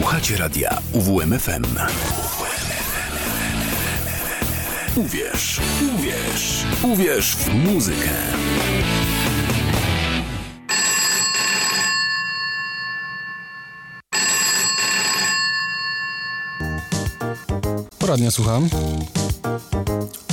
[0.00, 1.64] Słuchacie radia UWMFM.
[4.96, 5.60] Uwierz,
[5.94, 8.10] uwierz, uwierz w muzykę.
[17.98, 18.68] Poradnia słucham.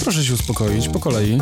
[0.03, 1.41] Proszę się uspokoić, po kolei.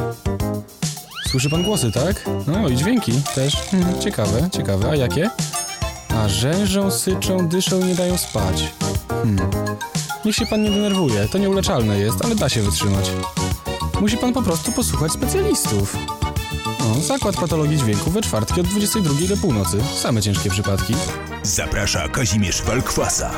[1.30, 2.30] Słyszy pan głosy, tak?
[2.48, 3.56] No i dźwięki też.
[3.56, 4.90] Hmm, ciekawe, ciekawe.
[4.92, 5.30] A jakie?
[6.20, 8.74] A rzężą, syczą, dyszą i nie dają spać.
[9.10, 9.50] Hmm.
[10.26, 13.12] Niech się pan nie denerwuje, to nieuleczalne jest, ale da się wytrzymać.
[14.02, 15.98] Musi pan po prostu posłuchać specjalistów.
[16.80, 19.78] No, zakład patologii dźwięku we czwartki od 22 do północy.
[19.96, 20.94] Same ciężkie przypadki.
[21.44, 23.32] Zaprasza Kazimierz Walkwasa.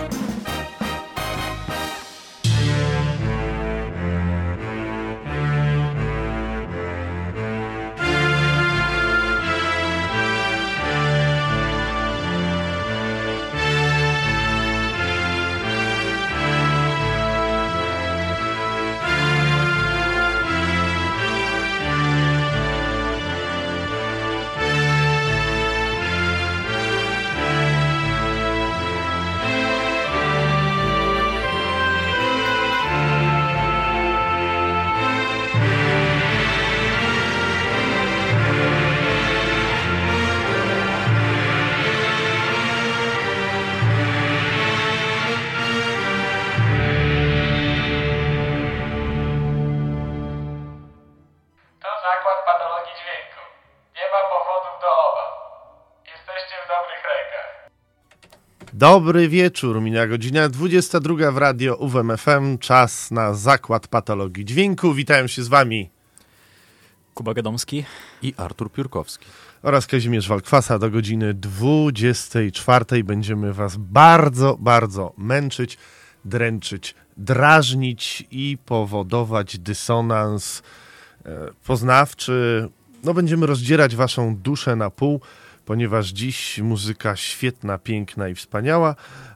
[58.81, 64.93] Dobry wieczór, minia godzina 22 w radio UWMFM, czas na zakład patologii dźwięku.
[64.93, 65.89] Witają się z wami
[67.13, 67.85] Kuba Gadomski
[68.21, 69.25] i Artur Piórkowski.
[69.63, 70.79] oraz Kazimierz Walkwasa.
[70.79, 75.77] Do godziny 24 będziemy was bardzo, bardzo męczyć,
[76.25, 80.63] dręczyć, drażnić i powodować dysonans
[81.25, 82.69] e, poznawczy.
[83.03, 85.21] No będziemy rozdzierać waszą duszę na pół,
[85.65, 88.95] ponieważ dziś muzyka świetna, piękna i wspaniała,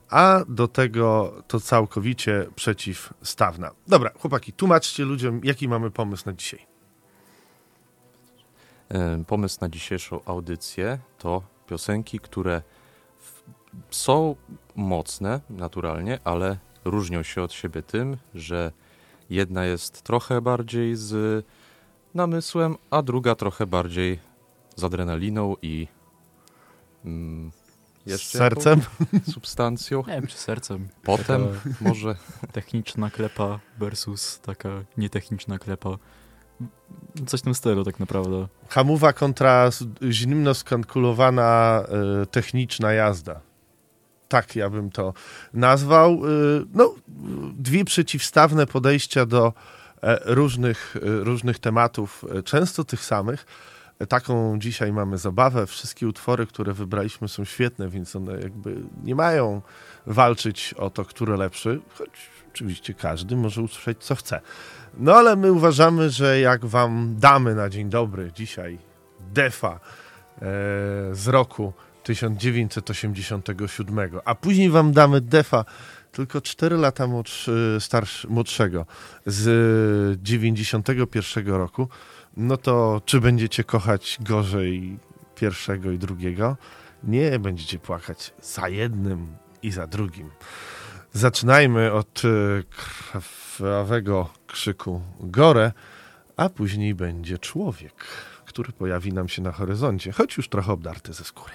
[0.10, 3.72] a do tego to całkowicie przeciwstawna.
[3.88, 6.66] Dobra, chłopaki, tłumaczcie ludziom, jaki mamy pomysł na dzisiaj.
[8.90, 12.62] E, Pomysł na dzisiejszą audycję to piosenki, które
[13.90, 14.36] są
[14.76, 18.72] mocne naturalnie, ale różnią się od siebie tym, że
[19.30, 21.46] jedna jest trochę bardziej z
[22.14, 24.20] namysłem, a druga trochę bardziej
[24.76, 25.88] z adrenaliną i
[27.06, 27.52] mm,
[28.06, 28.82] jeszcze sercem?
[29.14, 30.04] jaką substancją.
[30.08, 30.88] Nie wiem, czy sercem.
[31.04, 31.48] Potem
[31.82, 32.16] może
[32.52, 35.98] Techniczna klepa versus taka nietechniczna klepa.
[37.26, 38.48] Coś w tym stylu tak naprawdę.
[38.70, 39.70] Hamuwa kontra
[40.12, 41.84] zimno skalkulowana
[42.22, 43.42] e, techniczna jazda.
[44.28, 45.14] Tak ja bym to
[45.54, 46.12] nazwał.
[46.12, 46.28] E,
[46.74, 46.96] no,
[47.58, 49.54] dwie przeciwstawne podejścia do
[50.02, 53.46] e, różnych, różnych tematów, często tych samych.
[54.00, 55.68] E, Taką dzisiaj mamy zabawę.
[55.68, 59.62] Wszystkie utwory, które wybraliśmy są świetne, więc one jakby nie mają
[60.06, 62.10] walczyć o to, które lepszy, choć
[62.54, 64.42] oczywiście każdy może usłyszeć, co chce.
[64.98, 68.78] No ale my uważamy, że jak wam damy na dzień dobry dzisiaj
[69.20, 69.80] defa e,
[71.12, 71.74] z roku
[72.04, 75.66] 1987, a później wam damy defa
[76.12, 78.86] tylko 4 lata młodszy, starszy, młodszego
[79.26, 81.90] z 91 roku,
[82.38, 85.00] no to czy będziecie kochać gorzej
[85.36, 86.58] pierwszego i drugiego?
[87.04, 90.30] Nie, będziecie płakać za jednym i za drugim.
[91.14, 92.30] Zaczynajmy od e,
[92.64, 95.72] krwawego krzyku Gore,
[96.38, 97.94] a później będzie człowiek,
[98.46, 101.54] który pojawi nam się na horyzoncie, choć już trochę obdarty ze skóry.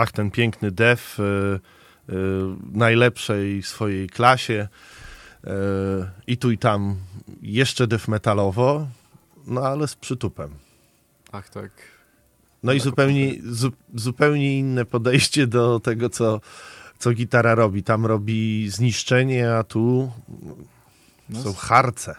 [0.00, 2.12] Ach, ten piękny def y, y,
[2.72, 4.68] najlepszej swojej klasie.
[5.44, 5.50] Y,
[6.26, 6.96] I tu i tam
[7.42, 8.86] jeszcze def metalowo,
[9.46, 10.50] no ale z przytupem.
[11.32, 11.70] Ach tak.
[12.62, 16.40] No i zupełnie, zu, zupełnie inne podejście do tego, co,
[16.98, 17.82] co gitara robi.
[17.82, 20.12] Tam robi zniszczenie, a tu
[21.28, 22.14] No, są harce.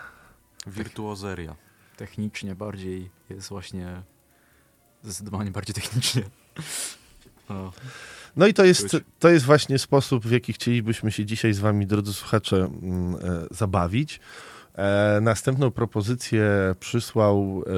[0.67, 1.55] Wirtuozeria.
[1.97, 4.01] technicznie bardziej jest właśnie
[5.03, 6.23] zdecydowanie bardziej technicznie.
[7.51, 7.71] O,
[8.35, 11.87] No i to jest, to jest właśnie sposób, w jaki chcielibyśmy się dzisiaj z wami,
[11.87, 13.17] drodzy słuchacze, mm, e,
[13.51, 14.19] zabawić.
[14.75, 16.45] E, następną propozycję
[16.79, 17.71] przysłał e,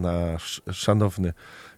[0.00, 1.32] nasz szanowny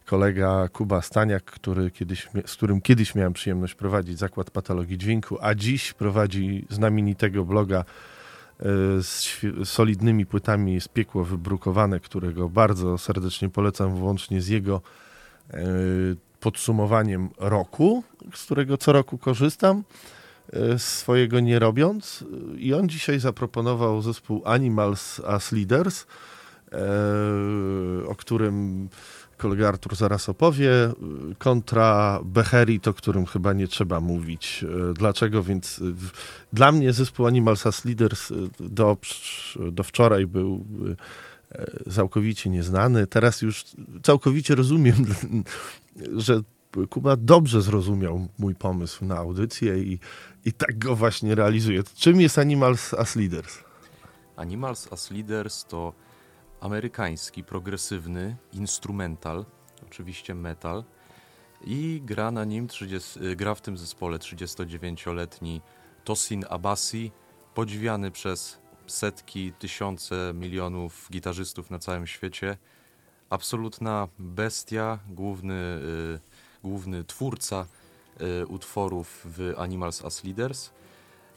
[0.06, 5.54] kolega Kuba Staniak, który kiedyś, z którym kiedyś miałem przyjemność prowadzić Zakład Patologii Dźwięku, a
[5.54, 7.84] dziś prowadzi znamienitego bloga
[9.02, 14.80] z solidnymi płytami z piekło wybrukowane, którego bardzo serdecznie polecam, włącznie z jego
[16.42, 18.02] podsumowaniem roku,
[18.34, 19.82] z którego co roku korzystam,
[20.52, 22.24] e, swojego nie robiąc.
[22.56, 26.06] I on dzisiaj zaproponował zespół Animals as Leaders,
[26.72, 26.78] e,
[28.06, 28.88] o którym
[29.36, 30.70] kolega Artur zaraz opowie,
[31.38, 34.64] kontra Beherit, o którym chyba nie trzeba mówić.
[34.90, 35.42] E, Dlaczego?
[35.42, 35.80] Więc
[36.52, 38.96] dla mnie zespół Animals as Leaders do,
[39.72, 40.64] do wczoraj był
[41.90, 43.06] całkowicie nieznany.
[43.06, 43.64] Teraz już
[44.02, 45.06] całkowicie rozumiem,
[46.16, 46.42] że
[46.90, 49.98] Kuba dobrze zrozumiał mój pomysł na audycję i,
[50.44, 51.82] i tak go właśnie realizuje.
[51.94, 53.58] Czym jest Animals as Leaders?
[54.36, 55.92] Animals as Leaders to
[56.60, 59.44] amerykański, progresywny instrumental,
[59.86, 60.84] oczywiście metal
[61.64, 65.60] i gra na nim 30, y, gra w tym zespole 39-letni
[66.04, 67.12] Tosin Abasi,
[67.54, 72.56] podziwiany przez setki, tysiące, milionów gitarzystów na całym świecie.
[73.32, 76.20] Absolutna bestia, główny, y,
[76.64, 77.66] główny twórca
[78.20, 80.70] y, utworów w Animals as Leaders.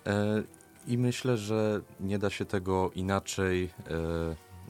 [0.06, 0.44] E,
[0.88, 3.70] I myślę, że nie da się tego inaczej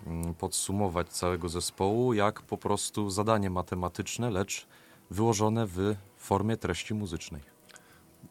[0.07, 4.67] mm, podsumować całego zespołu, jak po prostu zadanie matematyczne, lecz
[5.09, 7.41] wyłożone w formie treści muzycznej.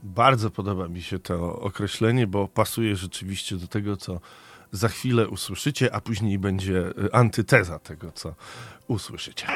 [0.02, 4.20] Bardzo podoba mi się to określenie, bo pasuje rzeczywiście do tego, co
[4.75, 8.35] za chwilę usłyszycie, a później będzie y, antyteza tego, co
[8.88, 9.47] usłyszycie.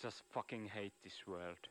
[0.00, 1.68] Just fucking hate this world.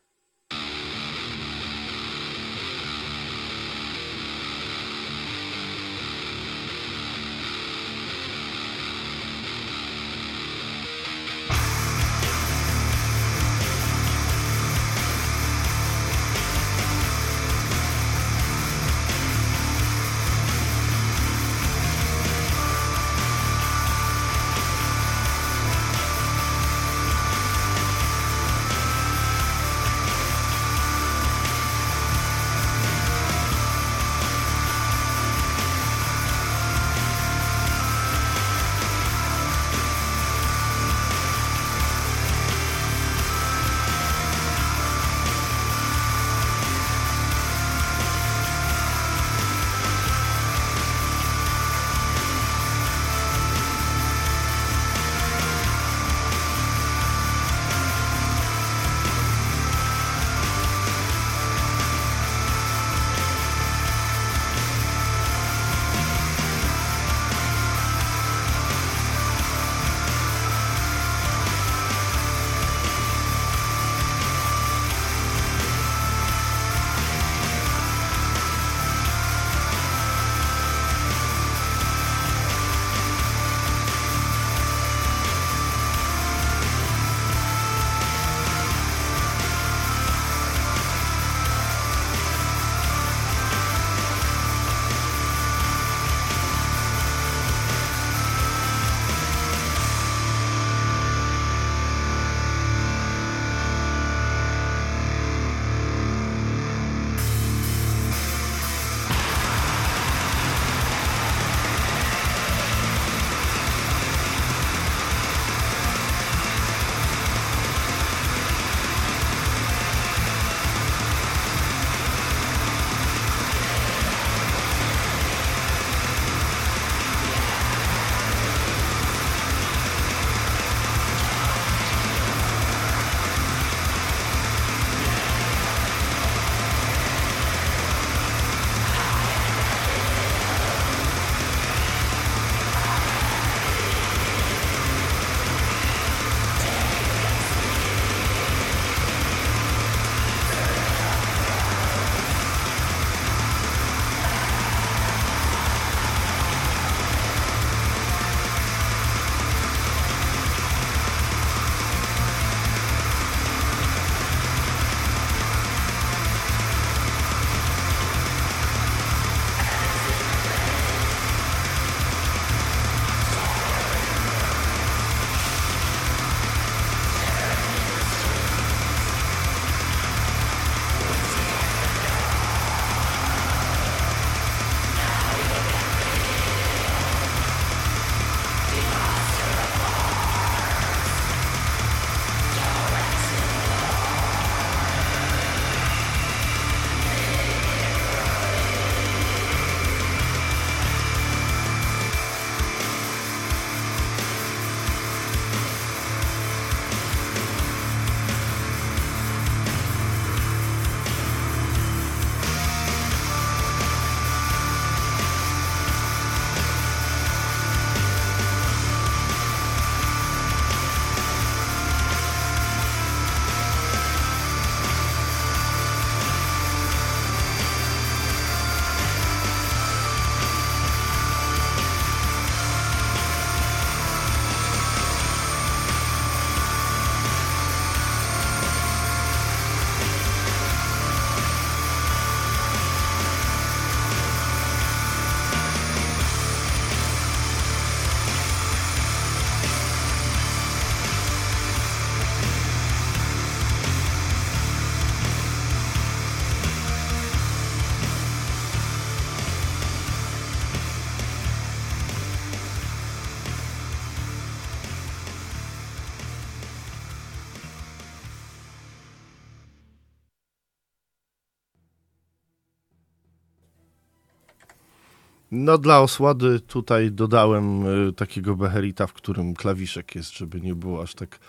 [275.58, 281.02] No dla osłady tutaj dodałem y, takiego beherita, w którym klawiszek jest, żeby nie było
[281.02, 281.39] aż tak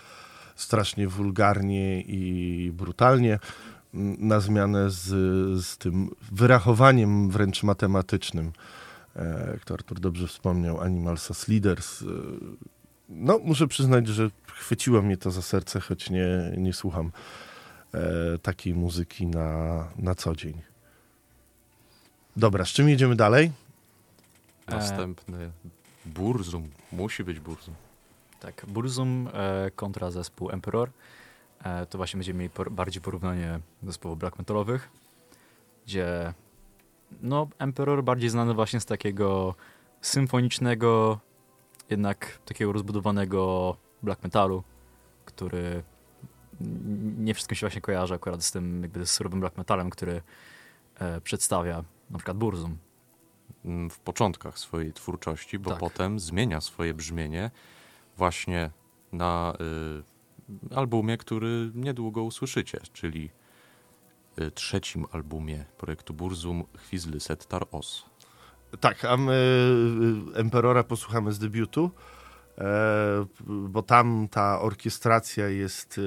[0.55, 3.39] strasznie wulgarnie i brutalnie.
[4.19, 5.05] na zmianę z,
[5.65, 8.51] z tym wyrachowaniem wręcz matematycznym,
[9.15, 12.01] e, jak to Artur dobrze wspomniał, Animals as Leaders.
[12.01, 12.05] E,
[13.09, 17.11] no, muszę przyznać, że chwyciło mnie to za serce, choć nie, nie słucham
[17.93, 20.61] e, takiej muzyki na, na co dzień.
[22.37, 23.51] Dobra, z czym jedziemy dalej?
[24.67, 25.51] Następny
[26.05, 26.69] Burzum.
[26.91, 27.75] Musi być Burzum.
[28.39, 30.89] Tak, Burzum e, kontra zespół Emperor.
[31.63, 34.89] E, to właśnie będziemy mieli por bardziej porównanie zespołów black metalowych,
[35.85, 36.33] gdzie
[37.21, 39.55] no, Emperor bardziej znany właśnie z takiego
[40.01, 41.19] symfonicznego,
[41.89, 44.63] jednak takiego rozbudowanego black metalu,
[45.25, 45.83] który
[47.17, 50.21] nie wszystkim się właśnie kojarzy akurat z tym jakby surowym black metalem, który
[50.99, 52.77] e, przedstawia na przykład Burzum.
[53.67, 55.79] Mm, W początkach swojej twórczości, bo Tak.
[55.79, 57.51] potem zmienia swoje brzmienie
[58.17, 58.71] właśnie
[59.11, 59.53] na
[60.71, 63.29] y, albumie, który niedługo usłyszycie, czyli
[64.41, 68.05] y, trzecim albumie projektu Burzum Chwizly Settar Os.
[68.79, 69.33] Tak, a my
[70.35, 71.91] y, Emperora posłuchamy z debiutu,
[72.57, 76.01] e, bo tam ta orkiestracja jest y,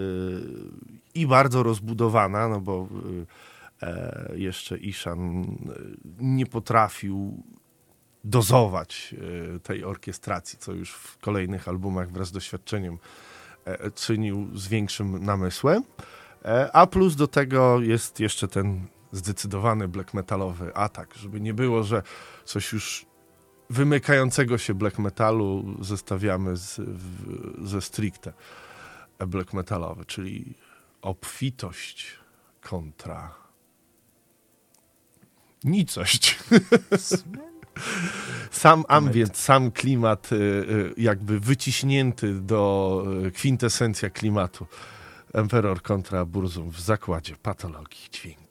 [1.14, 3.27] i bardzo rozbudowana, no bo y, e,
[4.35, 7.43] jeszcze Ishan y, nie potrafił
[8.25, 9.14] dozować
[9.57, 12.99] y, tej orkiestracji, co już w kolejnych albumach wraz z doświadczeniem
[13.64, 15.83] e, czynił z większym namysłem.
[16.45, 21.83] E, A plus do tego jest jeszcze ten zdecydowany black metalowy atak, żeby nie było,
[21.83, 22.03] że
[22.45, 23.07] coś już
[23.71, 28.33] wymykającego się black metalu zestawiamy z, w, ze stricte
[29.19, 30.55] black metalowy, czyli
[31.03, 32.19] obfitość
[32.61, 33.35] kontra
[35.64, 36.38] nicość.
[38.51, 44.66] Sam ambient, sam klimat y, y, jakby wyciśnięty do y, kwintesencja klimatu.
[45.35, 48.50] Emperor kontra Burzum w zakładzie patologii dźwięku.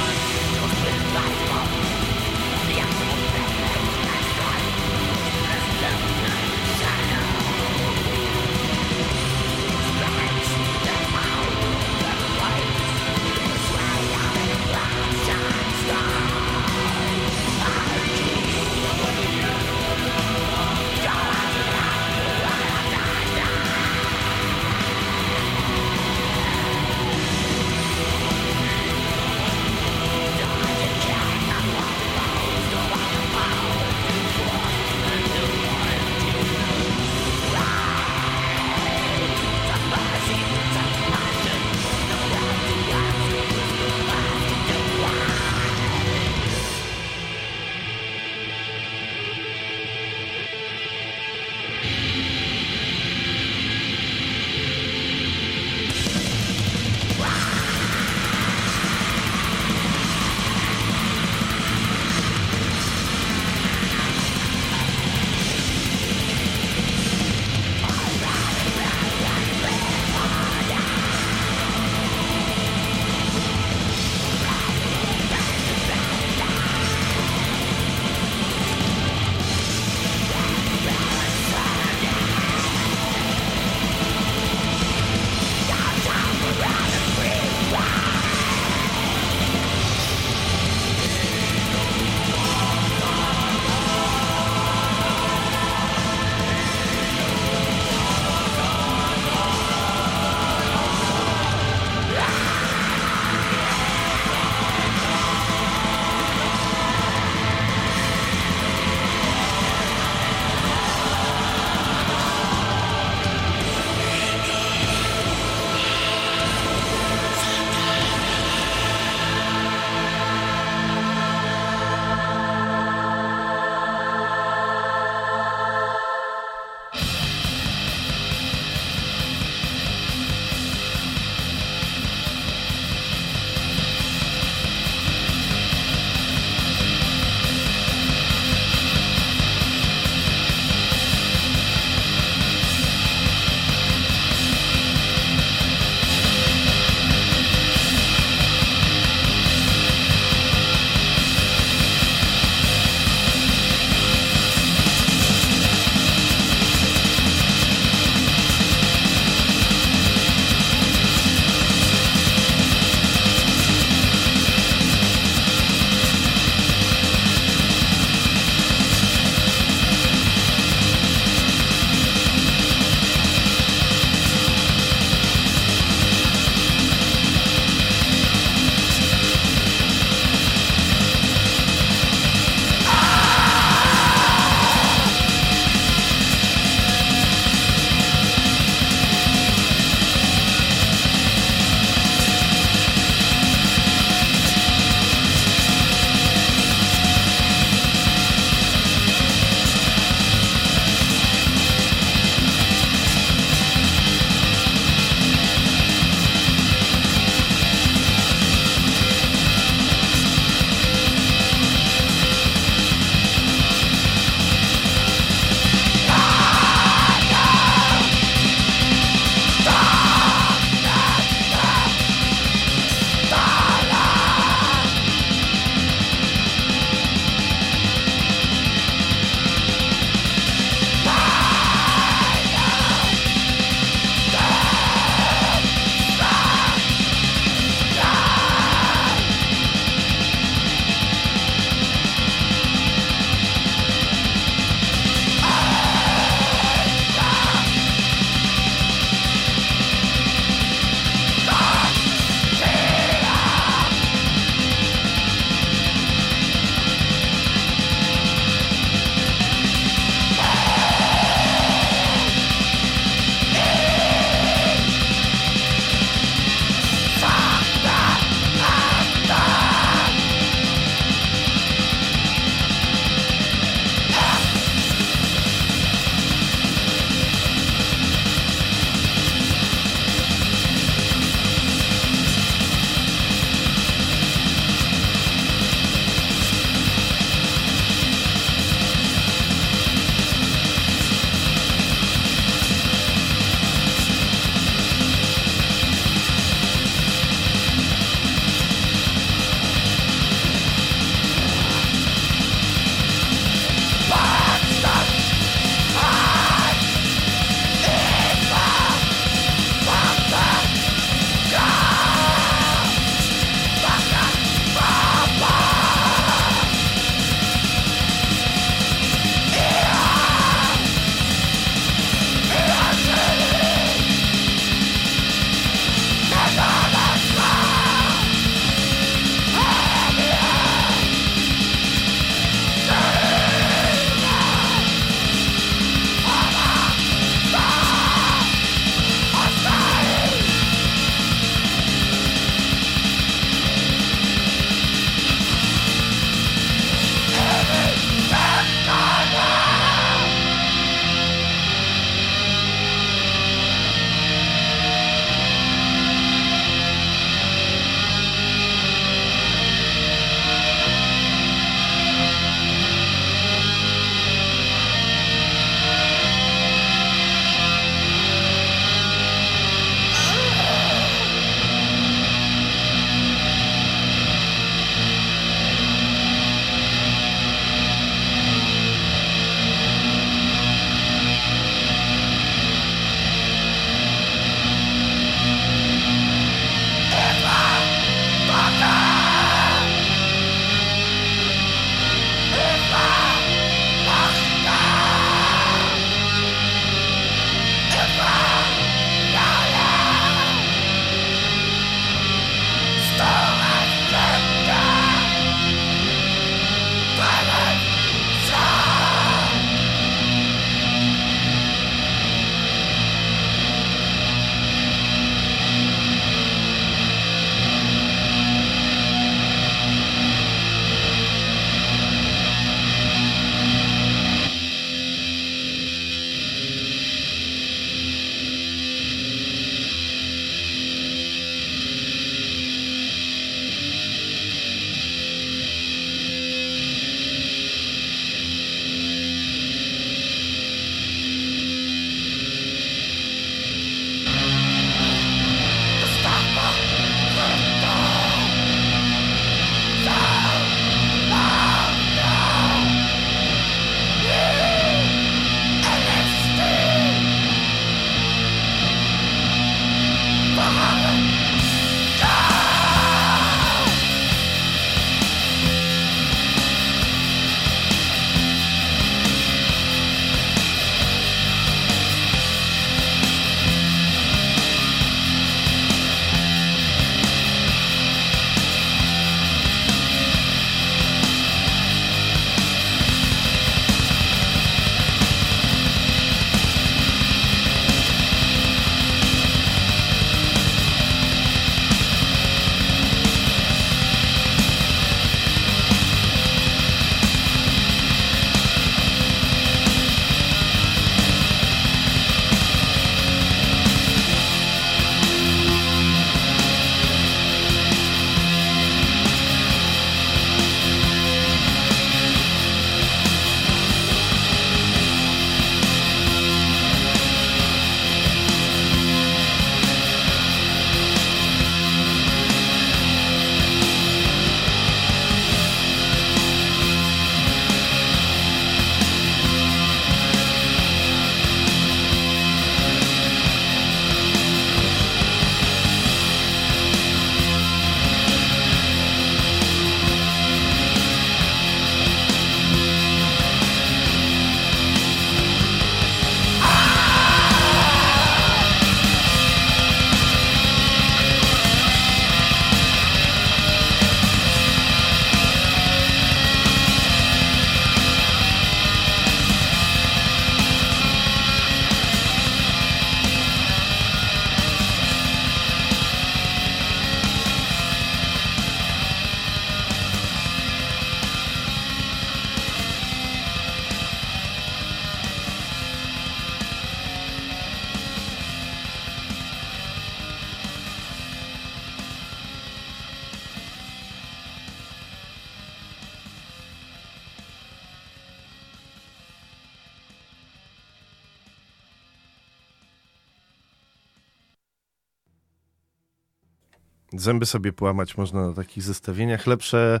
[597.12, 599.46] Zęby sobie połamać można na takich zestawieniach.
[599.46, 600.00] Lepsze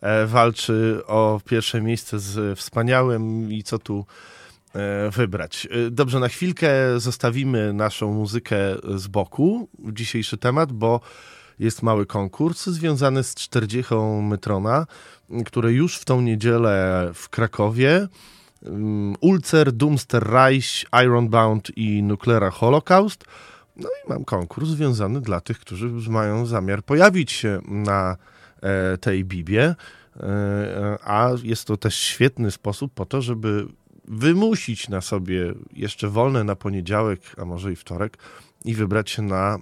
[0.00, 4.06] e, walczy o pierwsze miejsce z wspaniałym i co tu
[4.74, 5.68] e, wybrać.
[5.70, 8.56] E, Dobrze, na chwilkę zostawimy naszą muzykę
[8.94, 11.00] z boku, dzisiejszy temat, bo
[11.58, 14.86] jest mały konkurs związany z 40 Metrona,
[15.46, 18.08] które już w tą niedzielę w Krakowie
[18.62, 23.24] um, Ulcer, Doomster Reich, Ironbound i Nuclear Holocaust.
[23.76, 28.16] No i mam konkurs związany dla tych, którzy mają zamiar pojawić się na
[28.62, 29.74] e, tej Bibie,
[30.16, 33.66] e, a jest to też świetny sposób po to, żeby
[34.08, 38.18] wymusić na sobie jeszcze wolne na poniedziałek, a może i wtorek
[38.64, 39.58] i wybrać się na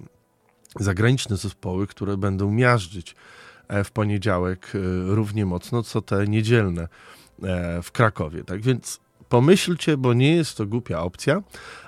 [0.79, 3.15] zagraniczne zespoły, które będą miażdżyć
[3.67, 4.71] e, w poniedziałek
[5.05, 6.87] równie mocno, co te niedzielne
[7.83, 8.43] w Krakowie.
[8.43, 8.99] Tak więc
[9.33, 11.43] pomyślcie, bo nie jest to głupia opcja,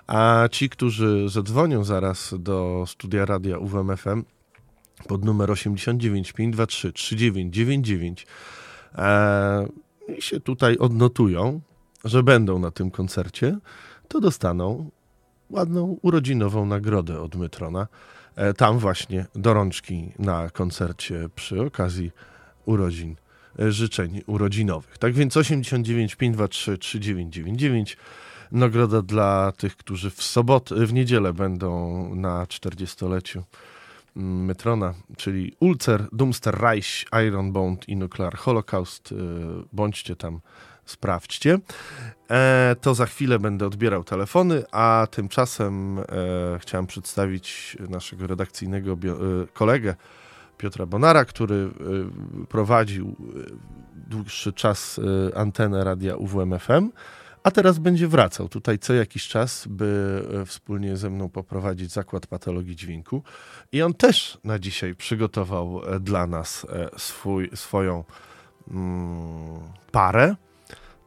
[0.07, 4.23] a ci, którzy zadzwonią zaraz do studia radia UWMFM
[5.07, 8.27] pod numer 89 523 3999
[8.95, 9.67] e,
[10.17, 11.61] i się tutaj odnotują,
[12.03, 13.57] że będą na tym koncercie,
[14.07, 14.89] to dostaną
[15.49, 17.87] ładną urodzinową nagrodę od Mytrona.
[18.35, 22.11] E, tam właśnie do rączki na koncercie przy okazji
[22.65, 23.15] urodzin,
[23.59, 24.97] życzeń urodzinowych.
[24.97, 27.97] Tak więc 89 523 3999
[28.51, 33.41] nagroda dla tych, którzy w sobotę, w niedzielę będą na 40-leciu
[34.15, 39.11] mm, Metrona, czyli Ulcer, Doomster Reich, Ironbound i Nuclear Holocaust.
[39.11, 39.15] E,
[39.73, 40.39] Bądźcie tam,
[40.85, 41.59] sprawdźcie.
[42.29, 46.03] E, to za chwilę będę odbierał telefony, a tymczasem e,
[46.59, 48.97] chciałem przedstawić naszego redakcyjnego e,
[49.53, 49.95] kolegę
[50.57, 53.13] Piotra Bonara, który e, prowadził e,
[53.95, 54.99] dłuższy czas
[55.31, 56.91] e, antenę radia UWMFM,
[57.43, 62.75] a teraz będzie wracał tutaj co jakiś czas, by wspólnie ze mną poprowadzić zakład patologii
[62.75, 63.23] dźwięku.
[63.71, 66.65] I on też na dzisiaj przygotował dla nas
[66.97, 68.03] swój, swoją
[68.71, 69.59] mm,
[69.91, 70.35] parę.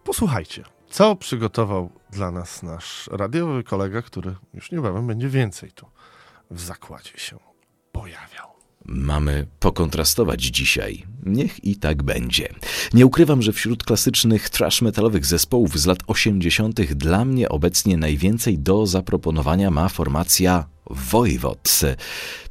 [0.05, 5.87] Posłuchajcie, co przygotował dla nas nasz radiowy kolega, który już niebawem będzie więcej tu
[6.51, 7.39] w zakładzie się
[7.93, 8.38] pojawiał.
[8.89, 11.05] Mamy pokontrastować dzisiaj.
[11.27, 12.49] Niech i tak będzie.
[12.95, 16.81] Nie ukrywam, że wśród klasycznych trash metalowych zespołów z lat 80.
[16.81, 21.81] dla mnie obecnie najwięcej do zaproponowania ma formacja Wojwod.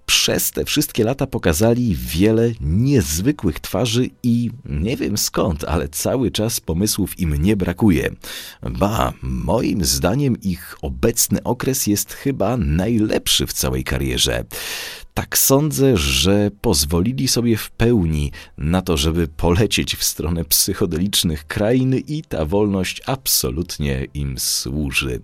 [0.06, 6.60] Przez te wszystkie lata pokazali wiele niezwykłych twarzy i nie wiem skąd, ale cały czas
[6.60, 8.12] pomysłów im nie brakuje.
[8.62, 14.46] Ba, moim zdaniem ich obecny okres jest chyba najlepszy w całej karierze.
[15.18, 21.95] Tak sądzę, że pozwolili sobie w pełni na to, żeby polecieć w stronę psychodelicznych krain
[22.07, 25.22] i ta wolność absolutnie im służy.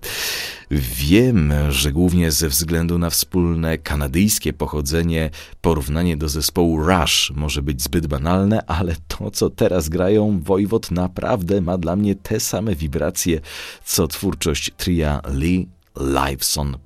[0.71, 5.29] Wiem, że głównie ze względu na wspólne kanadyjskie pochodzenie
[5.61, 11.61] porównanie do zespołu Rush może być zbyt banalne, ale to, co teraz grają, Wojwod naprawdę
[11.61, 13.41] ma dla mnie te same wibracje,
[13.85, 15.67] co twórczość tria Lee
[15.99, 16.77] Liveson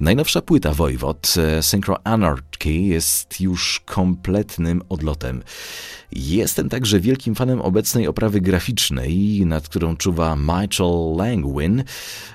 [0.00, 5.42] Najnowsza płyta Wojwod, Synchro Anarchy, jest już kompletnym odlotem.
[6.12, 11.84] Jestem także wielkim fanem obecnej oprawy graficznej, nad którą czuwa Michael Langwin.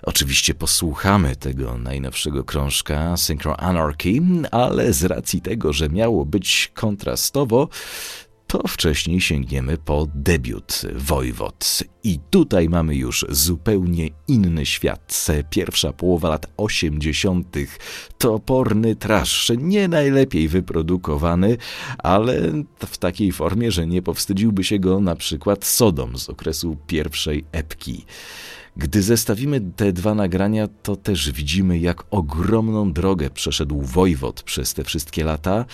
[0.03, 4.21] Oczywiście posłuchamy tego najnowszego krążka Synchro Anarchy,
[4.51, 7.69] ale z racji tego, że miało być kontrastowo,
[8.51, 11.83] to wcześniej sięgniemy po debiut Wojwod.
[12.03, 15.27] I tutaj mamy już zupełnie inny świat.
[15.49, 17.55] Pierwsza połowa lat 80.
[18.17, 21.57] Toporny trash, nie najlepiej wyprodukowany,
[21.97, 22.41] ale
[22.77, 28.05] w takiej formie, że nie powstydziłby się go na przykład Sodom z okresu pierwszej epki.
[28.77, 34.83] Gdy zestawimy te dwa nagrania, to też widzimy, jak ogromną drogę przeszedł Wojwod przez te
[34.83, 35.65] wszystkie lata.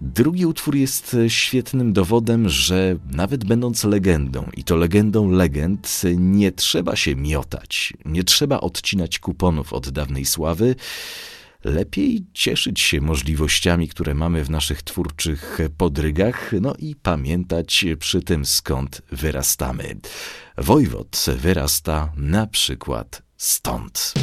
[0.00, 6.96] Drugi utwór jest świetnym dowodem, że nawet będąc legendą, i to legendą legend, nie trzeba
[6.96, 10.74] się miotać, nie trzeba odcinać kuponów od dawnej sławy.
[11.64, 18.44] Lepiej cieszyć się możliwościami, które mamy w naszych twórczych podrygach, no i pamiętać przy tym
[18.44, 19.96] skąd wyrastamy.
[20.58, 24.14] Wojwod wyrasta na przykład stąd.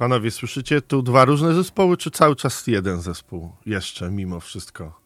[0.00, 5.00] Panowie, słyszycie tu dwa różne zespoły, czy cały czas jeden zespół jeszcze mimo wszystko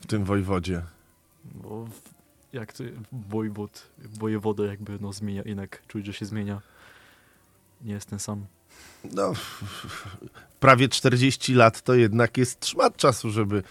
[0.00, 0.82] w tym wojwodzie?
[2.52, 6.60] Jak to wojewód, wojewoda jakby no zmienia, jednak czuć, że się zmienia.
[7.82, 8.46] Nie jest ten sam.
[9.12, 9.32] No,
[10.60, 13.62] prawie 40 lat to jednak jest szmat czasu, żeby,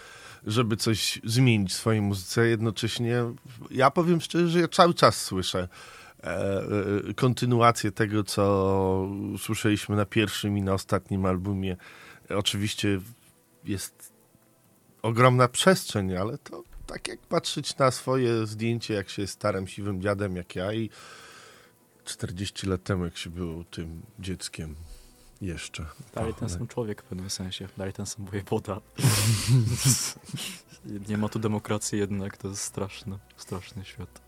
[0.47, 2.47] żeby coś zmienić w swojej muzyce.
[2.47, 3.24] Jednocześnie
[3.72, 5.68] ja powiem szczerze, że ja cały czas słyszę
[7.16, 9.08] kontynuację tego, co
[9.38, 11.78] słyszeliśmy na pierwszym i na ostatnim albumie.
[12.30, 13.02] Oczywiście
[13.64, 14.14] jest
[15.02, 20.02] ogromna przestrzeń, ale to tak jak patrzeć na swoje zdjęcie, jak się jest starym, siwym
[20.02, 20.90] dziadem jak ja i
[22.06, 24.76] 40 lat temu, jak się było tym dzieckiem
[25.42, 25.86] jeszcze.
[26.16, 27.68] Dalej ten sam człowiek w pewnym sensie.
[27.78, 28.82] Dalej ten sam wojewoda.
[31.10, 34.22] Nie ma tu demokracji jednak, to jest straszny, straszny świat.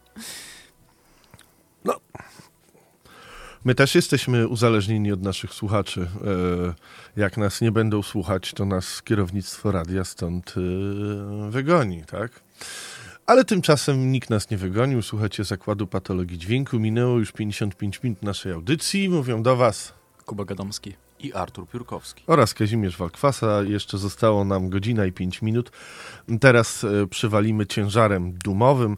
[3.65, 6.07] My też jesteśmy uzależnieni od naszych słuchaczy.
[7.17, 12.31] E, Jak nas nie będą słuchać, to nas kierownictwo radia stąd e, wygoni, tak?
[13.25, 15.01] Ale tymczasem nikt nas nie wygonił.
[15.01, 16.79] Słuchajcie Zakładu Patologii Dźwięku.
[16.79, 19.09] Minęło już 55 minut naszej audycji.
[19.09, 19.93] Mówią do was
[20.25, 20.93] Kuba Gadomski.
[21.19, 22.23] I Artur Piórkowski.
[22.27, 23.63] oraz Kazimierz Walkwasa.
[23.63, 25.71] Jeszcze zostało nam godzina i 5 minut.
[26.41, 28.97] Teraz e, przywalimy ciężarem dumowym,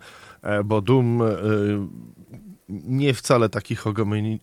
[0.65, 1.21] bo dum
[2.70, 3.76] nie wcale taki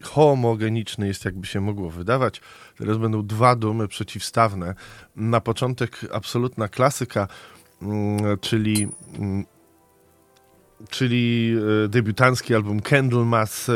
[0.02, 2.40] homogeniczny jest, jakby się mogło wydawać.
[2.78, 4.74] Teraz będą dwa dumy przeciwstawne.
[5.16, 7.28] Na początek absolutna klasyka,
[7.82, 9.44] mm, czyli, mm,
[10.90, 13.72] czyli e, debiutancki album Candlemas e,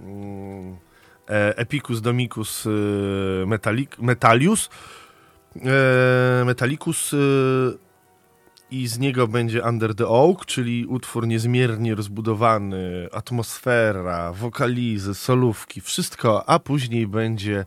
[0.00, 0.76] mm,
[1.28, 2.68] e, Epicus Domicus
[3.46, 4.70] Metallic, Metalius
[6.44, 7.16] Metallicus e,
[8.70, 16.48] i z niego będzie Under the Oak, czyli utwór niezmiernie rozbudowany, atmosfera, wokalizy, solówki, wszystko,
[16.48, 17.64] a później będzie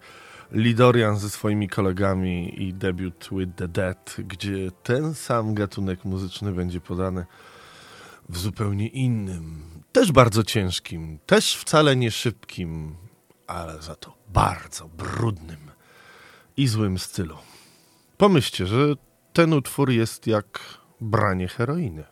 [0.51, 6.81] Lidorian ze swoimi kolegami i debiut With the Dead, gdzie ten sam gatunek muzyczny będzie
[6.81, 7.25] podany
[8.29, 12.95] w zupełnie innym, też bardzo ciężkim, też wcale nie szybkim,
[13.47, 15.71] ale za to bardzo brudnym
[16.57, 17.37] i złym stylu.
[18.17, 18.95] Pomyślcie, że
[19.33, 22.03] ten utwór jest jak branie heroiny.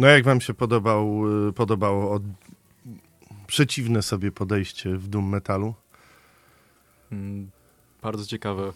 [0.00, 2.22] No jak wam się podobał, y, podobało od...
[3.46, 5.74] przeciwne sobie podejście w Doom Metalu?
[7.12, 7.50] Mm,
[8.02, 8.72] bardzo ciekawe.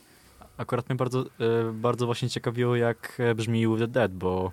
[0.56, 4.52] Akurat mnie bardzo, e, bardzo właśnie ciekawiło, jak e, brzmi With the Dead, bo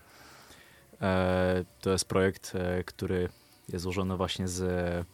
[1.01, 3.29] e, to jest projekt, e, który
[3.69, 5.05] jest złożony właśnie z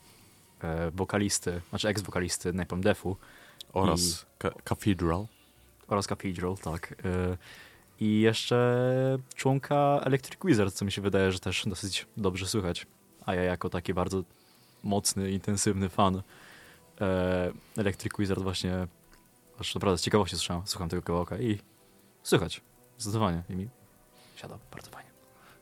[0.93, 3.15] wokalisty, znaczy ex-wokalisty Napalm Death'u
[3.73, 5.25] Oraz Ca- Cathedral.
[5.87, 6.95] oraz Cathedral, tak.
[7.99, 12.87] I jeszcze członka Electric Wizard, co mi się wydaje, że też dosyć dobrze słychać.
[13.25, 14.23] A ja jako taki bardzo
[14.83, 16.21] mocny, intensywny fan
[17.01, 18.87] e, Electric Wizard właśnie,
[19.59, 21.59] aż naprawdę z ciekawości słyszałem, słucham tego kawałka i
[22.23, 22.61] słychać,
[22.97, 23.43] zdecydowanie.
[23.49, 23.69] I mi
[24.35, 25.09] siada bardzo fajnie.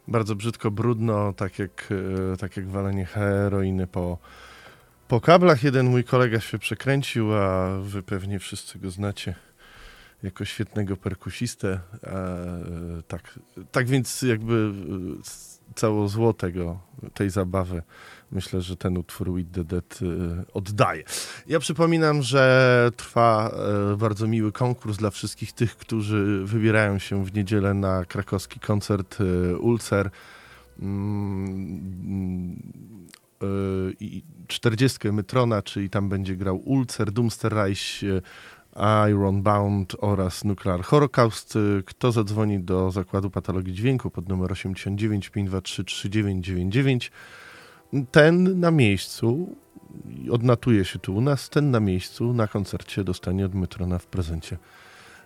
[0.07, 1.90] Bardzo brzydko, brudno, tak jak,
[2.34, 4.18] e, tak jak walenie heroiny po,
[5.07, 5.64] po kablach.
[5.64, 9.36] Jeden mój kolega się przekręcił, a wy pewnie wszyscy go znacie
[10.26, 11.80] jako świetnego perkusistę.
[12.03, 13.39] E, tak,
[13.72, 14.73] tak więc jakby
[15.73, 16.34] e, cało zło
[17.14, 17.81] tej zabawy
[18.31, 20.06] myślę, że ten utwór With the Dead e,
[20.53, 21.03] oddaje.
[21.47, 23.56] Ja przypominam, że trwa
[23.97, 29.18] bardzo miły konkurs dla wszystkich tych, którzy wybierają się w niedzielę na krakowski koncert
[29.60, 30.10] Ulcer.
[30.80, 32.61] Mm,
[33.41, 33.45] e,
[33.99, 38.02] I 40 Mytrona, czyli tam będzie grał Ulcer, Doomster Reich,
[39.10, 41.57] Ironbound oraz Nuclear Holocaust.
[41.85, 47.11] Kto zadzwoni do Zakładu Patologii Dźwięku pod numer 89 523 3999,
[48.11, 49.56] ten na miejscu,
[50.31, 54.57] odnotuje się tu u nas, ten na miejscu na koncercie dostanie od Mytrona w prezencie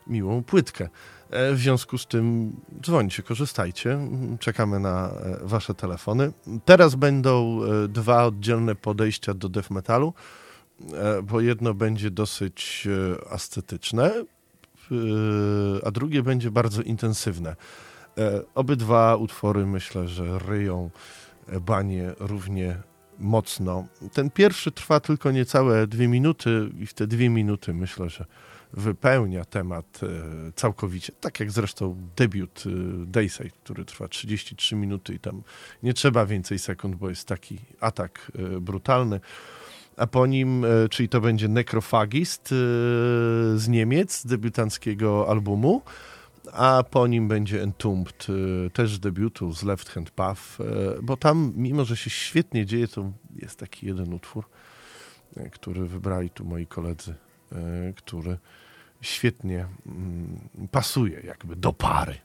[0.09, 0.89] miłą płytkę.
[1.30, 3.99] E, W związku z tym dzwońcie, korzystajcie.
[4.39, 6.31] Czekamy na e, wasze telefony.
[6.65, 10.13] Teraz będą e, dwa oddzielne podejścia do death metalu,
[11.23, 14.26] bo jedno będzie dosyć e, ascetyczne, e,
[15.85, 17.56] a drugie będzie bardzo intensywne.
[18.18, 20.89] E, Obydwa utwory myślę, że ryją
[21.47, 22.77] e, banie równie
[23.19, 23.88] mocno.
[24.14, 28.26] Ten pierwszy trwa tylko niecałe dwie minuty i w te dwie minuty myślę, że
[28.73, 30.07] wypełnia temat e,
[30.56, 31.14] całkowicie.
[31.22, 32.69] Tak jak zresztą debiut e,
[33.06, 35.43] Dayside, który trwa 33 minuty i tam
[35.84, 39.19] nie trzeba więcej sekund, bo jest taki atak e, brutalny.
[39.99, 42.55] A po nim, e, czyli to będzie Necrophagist e,
[43.57, 45.81] z Niemiec, z debiutanckiego albumu,
[46.53, 50.41] a po nim będzie Entombed, e, też z debiutu z Left Hand Path,
[51.03, 54.45] bo tam, mimo że się świetnie dzieje, to jest taki jeden utwór,
[55.51, 57.15] który wybrali tu moi koledzy,
[57.95, 58.38] który
[59.01, 60.39] świetnie mm,
[60.71, 62.15] pasuje jakby do pary.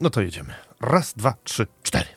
[0.00, 0.54] No to jedziemy.
[0.80, 2.08] Raz, dwa, trzy, cztery.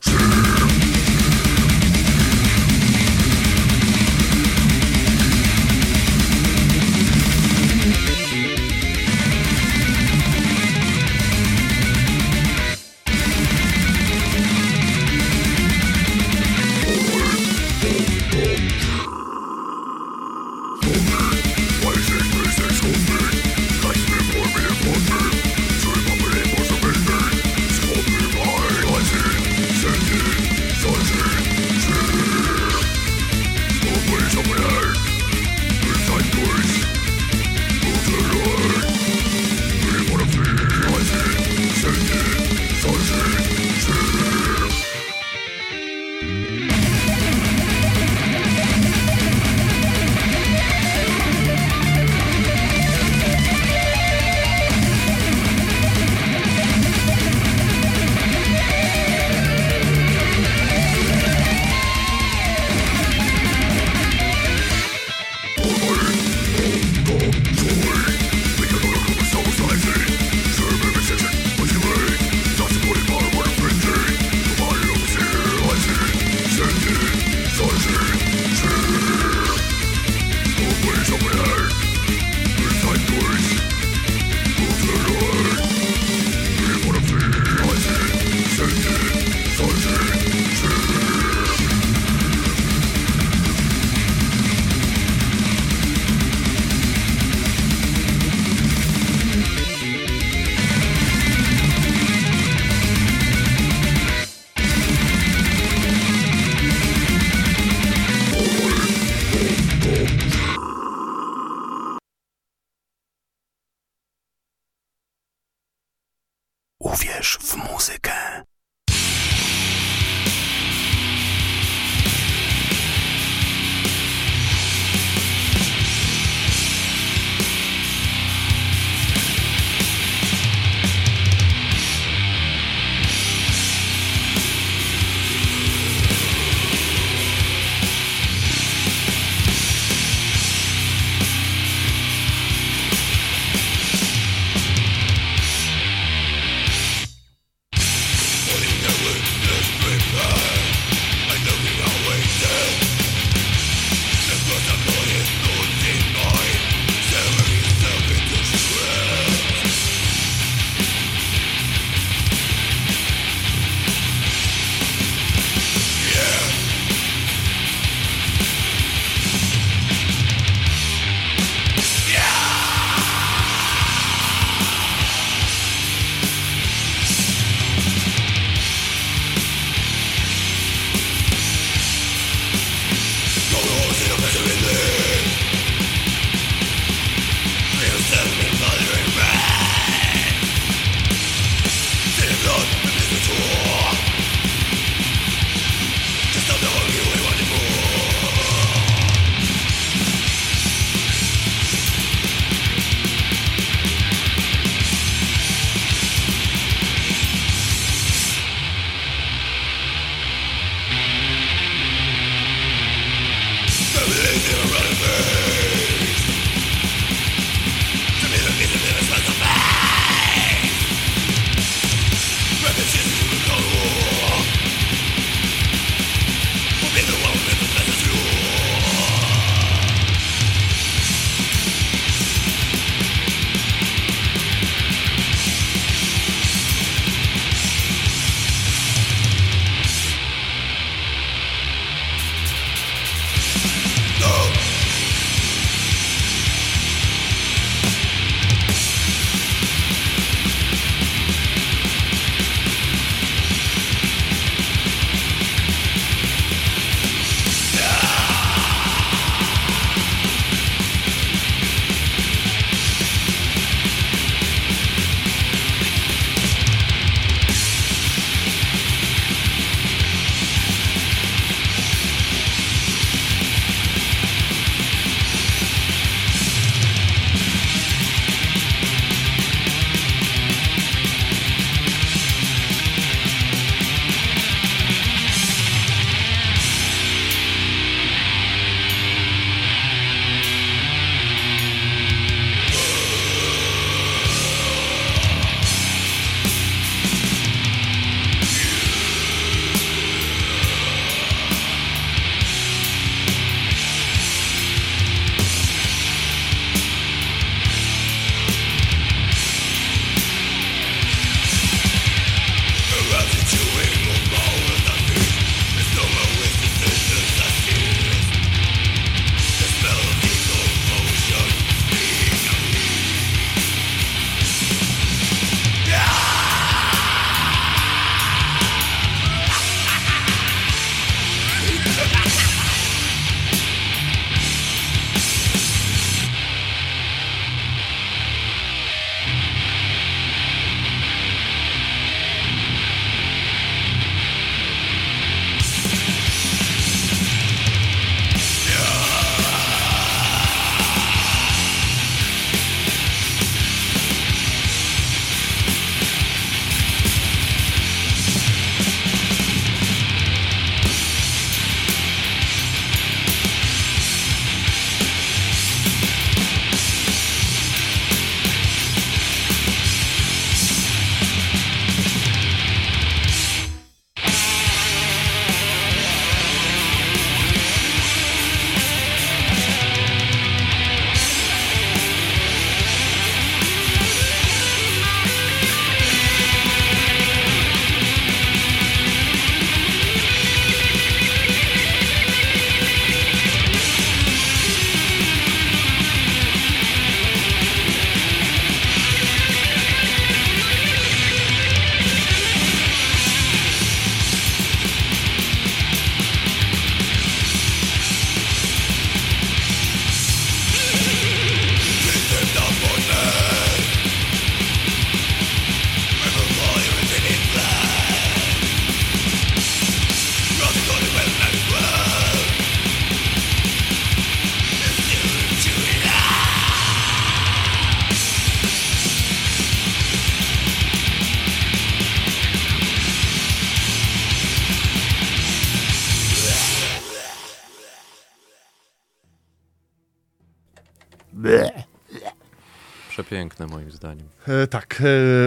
[443.59, 444.27] Przepiękne moim zdaniem.
[444.47, 445.01] E, tak,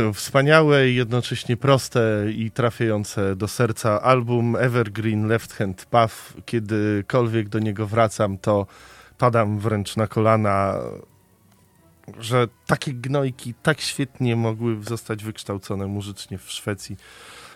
[0.09, 2.01] e, wspaniałe i jednocześnie proste
[2.37, 6.15] i trafiające do serca album Evergreen Left Hand Path.
[6.47, 8.67] Kiedykolwiek do niego wracam, to
[9.19, 10.79] padam wręcz na kolana,
[12.19, 16.97] że takie gnojki tak świetnie mogły zostać wykształcone muzycznie w Szwecji,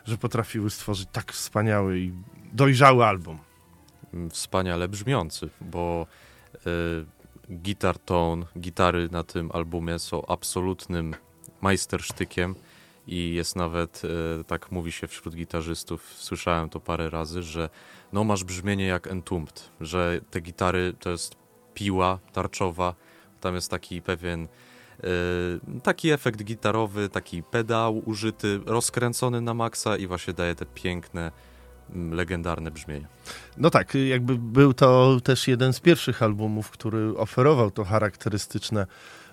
[0.05, 2.13] że potrafiły stworzyć tak wspaniały i
[2.53, 3.39] dojrzały album.
[4.31, 6.07] Wspaniale brzmiący, bo
[6.55, 6.59] y,
[7.51, 11.15] guitar tone, gitary na tym albumie są absolutnym
[11.61, 12.55] majstersztykiem
[13.07, 14.03] i jest nawet,
[14.41, 17.69] y, tak mówi się wśród gitarzystów, słyszałem to parę razy, że
[18.13, 21.37] no masz brzmienie jak Entombed, że te gitary to jest
[21.75, 22.95] piła tarczowa,
[23.41, 30.07] tam jest taki pewien y, taki efekt gitarowy, taki pedał użyty, rozkręcony na maksa i
[30.07, 31.33] właśnie daje te piękne,
[31.95, 33.07] legendarne brzmienie.
[33.57, 38.87] No tak, jakby był to też jeden z pierwszych albumów, który oferował to charakterystyczne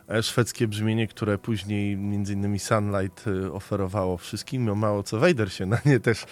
[0.09, 4.65] e, szwedzkie brzmienie, które później innymi Sunlight e, oferowało wszystkim.
[4.65, 6.25] No mało co Vader się na nie też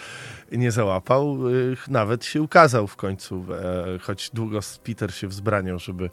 [0.52, 1.38] nie załapał.
[1.48, 1.52] E,
[1.88, 3.46] Nawet się ukazał w końcu,
[4.00, 6.10] choć długo Peter się wzbraniał, żeby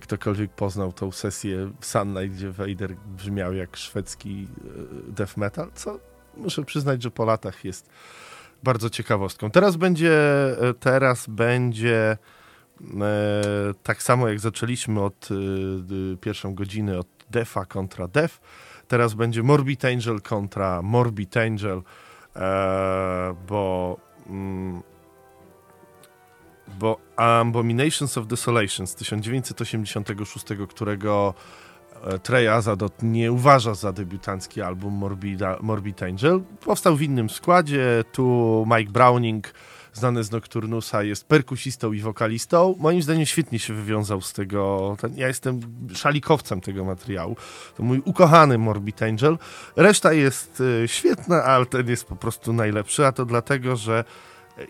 [0.00, 4.48] ktokolwiek poznał tą sesję w Sunlight, gdzie Vader brzmiał jak szwedzki
[5.08, 5.98] death metal, co
[6.36, 7.88] muszę przyznać, że po latach jest
[8.62, 9.50] bardzo ciekawostką.
[9.50, 10.12] Teraz będzie,
[10.68, 12.16] e, teraz będzie
[13.00, 18.40] e, tak samo jak zaczęliśmy od e, pierwszą godzinę od Defa kontra Def.
[18.88, 21.82] Teraz będzie Morbid Angel kontra Morbid Angel,
[23.48, 23.96] bo
[24.26, 24.82] mm,
[26.78, 31.34] bo Abominations of Desolation z 1986, którego
[32.22, 36.42] Trey Azadot nie uważa za debiutancki album Morbida, Morbid Angel.
[36.60, 38.04] Powstał w innym składzie.
[38.12, 39.54] Tu Mike Browning,
[39.92, 42.74] znany z Nocturnusa, jest perkusistą i wokalistą.
[42.78, 44.96] Moim zdaniem świetnie się wywiązał z tego.
[45.00, 45.60] Ten, ja jestem
[45.94, 47.36] szalikowcem tego materiału.
[47.76, 49.38] To mój ukochany Morbid Angel.
[49.76, 54.04] Reszta jest e, świetna, ale ten jest po prostu najlepszy, a to dlatego, że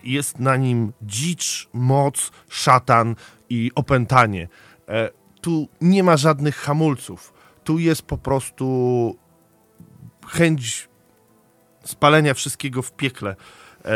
[0.05, 3.17] jest na nim dzicz, moc, szatan
[3.51, 4.49] i opętanie.
[5.47, 7.33] Tu nie ma żadnych hamulców.
[7.65, 9.17] Tu jest po prostu
[10.27, 10.89] chęć
[11.85, 13.37] spalenia wszystkiego w piekle.
[13.85, 13.91] E,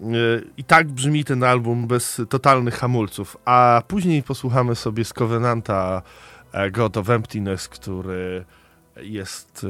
[0.00, 0.08] e,
[0.56, 3.36] I tak brzmi ten album bez totalnych hamulców.
[3.44, 6.02] A później posłuchamy sobie z Covenanta
[6.52, 8.44] e, God of Emptiness, który
[8.96, 9.68] jest e,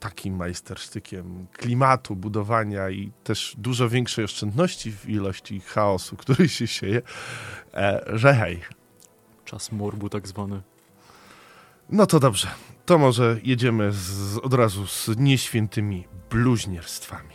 [0.00, 7.02] takim majstersztykiem klimatu, budowania i też dużo większej oszczędności w ilości chaosu, który się sieje,
[8.12, 8.81] że hej.
[9.52, 10.62] Czas morbu tak zwany.
[11.90, 12.48] No to dobrze.
[12.86, 17.34] To może jedziemy z, od razu z nieświętymi bluźnierstwami.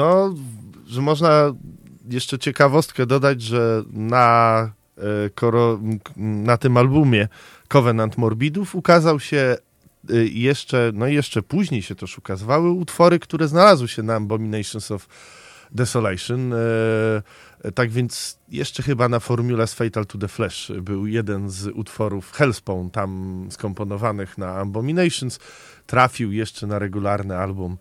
[0.00, 0.34] No,
[0.86, 1.52] że można
[2.10, 5.02] jeszcze ciekawostkę dodać, że na, e,
[6.16, 7.28] na tym albumie
[7.68, 9.56] Covenant Morbidów ukazał się
[10.10, 15.08] e, jeszcze, no jeszcze później się też ukazywały utwory, które znalazły się na Abominations of
[15.72, 16.52] Desolation.
[16.52, 21.66] E, tak więc jeszcze chyba na formule z Fatal to the Flesh był jeden z
[21.66, 25.38] utworów Hellspawn tam skomponowanych na Abominations.
[25.86, 27.76] Trafił jeszcze na regularny album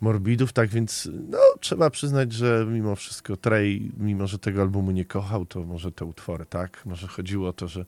[0.00, 5.04] Morbidów, tak więc no, trzeba przyznać, że mimo wszystko Trey, mimo że tego albumu nie
[5.04, 6.86] kochał, to może te utwory, tak?
[6.86, 7.84] Może chodziło o to, że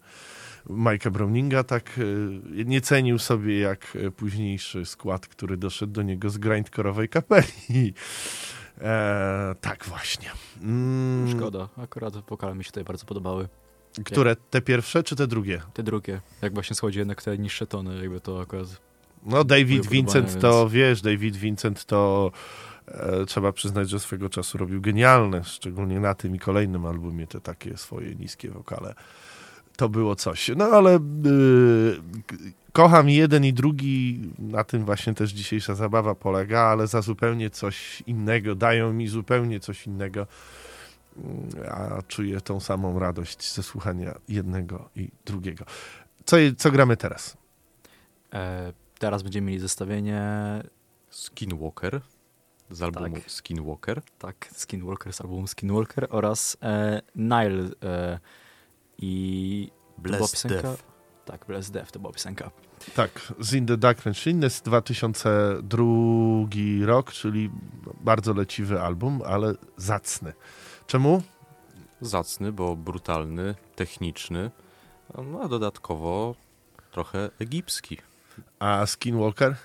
[0.66, 6.30] Mike'a Browninga tak e, nie cenił sobie jak e, późniejszy skład, który doszedł do niego
[6.30, 7.94] z grindkorowej kapeli.
[8.80, 10.30] E, tak właśnie.
[10.62, 13.48] Mm, Szkoda, akurat wokale mi się tutaj bardzo podobały.
[14.05, 14.36] Które?
[14.36, 15.62] Te pierwsze czy te drugie?
[15.74, 18.88] Te drugie, jak właśnie schodzi jednak te niższe tony, jakby to akurat...
[19.26, 22.30] No David Vincent to, wiesz, David Vincent to
[22.86, 27.40] e, trzeba przyznać, że swego czasu robił genialne, szczególnie na tym i kolejnym albumie te
[27.40, 28.94] takie swoje niskie wokale.
[29.76, 30.50] To było coś.
[30.56, 31.00] No ale y,
[32.72, 38.02] kocham jeden i drugi, na tym właśnie też dzisiejsza zabawa polega, ale za zupełnie coś
[38.06, 40.26] innego, dają mi zupełnie coś innego,
[41.24, 45.64] Mm, a czuję tą samą radość ze słuchania jednego i drugiego.
[46.24, 47.36] Co, co gramy teraz?
[48.32, 50.22] E, teraz będziemy mieli zestawienie,
[51.10, 52.00] Skinwalker
[52.70, 53.30] z albumu Tak.
[53.30, 54.02] Skinwalker.
[54.18, 58.18] tak, Skinwalker z albumu Skinwalker oraz e, Nile e,
[58.98, 59.70] i...
[60.02, 60.62] piosenka?
[60.62, 60.82] Death.
[61.24, 62.50] Tak, Blessed Death to była piosenka.
[62.94, 65.84] Tak, z In the Dark Machines 2002
[66.86, 67.50] rok, czyli
[68.00, 70.32] bardzo leciwy album, ale zacny.
[70.86, 71.22] Czemu?
[72.00, 74.50] Zacny, bo brutalny, techniczny,
[75.32, 76.34] no a dodatkowo
[76.90, 77.98] trochę egipski.
[78.59, 79.56] A Skinwalker?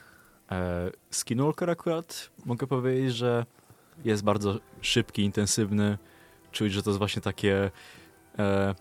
[0.52, 3.46] E, Skinwalker akurat mogę powiedzieć, że
[4.06, 5.98] jest bardzo szybki, intensywny.
[6.52, 7.72] Czuć, że to jest właśnie takie.
[8.40, 8.76] E,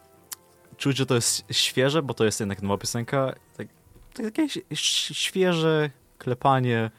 [0.77, 3.35] czuć, że to jest świeże, bo to jest jednak nowa piosenka.
[3.57, 3.69] Tak,
[4.15, 6.91] tak, takie ś- świeże klepanie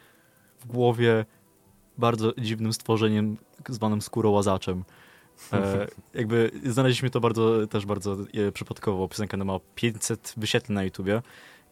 [0.60, 1.24] w głowie
[1.98, 3.36] bardzo dziwnym stworzeniem
[3.68, 4.84] zwanym skórołazaczem.
[5.52, 9.08] E, jakby znaleźliśmy to bardzo, też bardzo e, przypadkowo.
[9.08, 11.22] Piosenka ma 500 wyświetleń na YouTubie.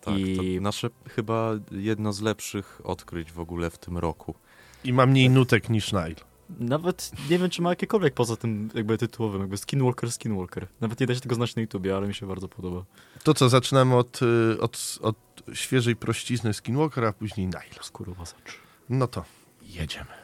[0.04, 4.34] Tak, I- to nasze chyba jedno z lepszych odkryć w ogóle w tym roku.
[4.84, 6.14] I ma mniej nutek niż Nile.
[6.60, 10.66] Nawet nie wiem, czy ma jakiekolwiek poza tym jakby tytułowym, jakby Skinwalker, Skinwalker.
[10.80, 12.84] Nawet nie da się tego znać na YouTubie, ale mi się bardzo podoba.
[13.22, 15.16] To co, zaczynamy od, y, od, od
[15.52, 17.60] świeżej prościzny Skinwalkera, a później Nile.
[17.82, 18.58] Skórowasacz.
[18.88, 19.24] No to
[19.62, 20.21] jedziemy.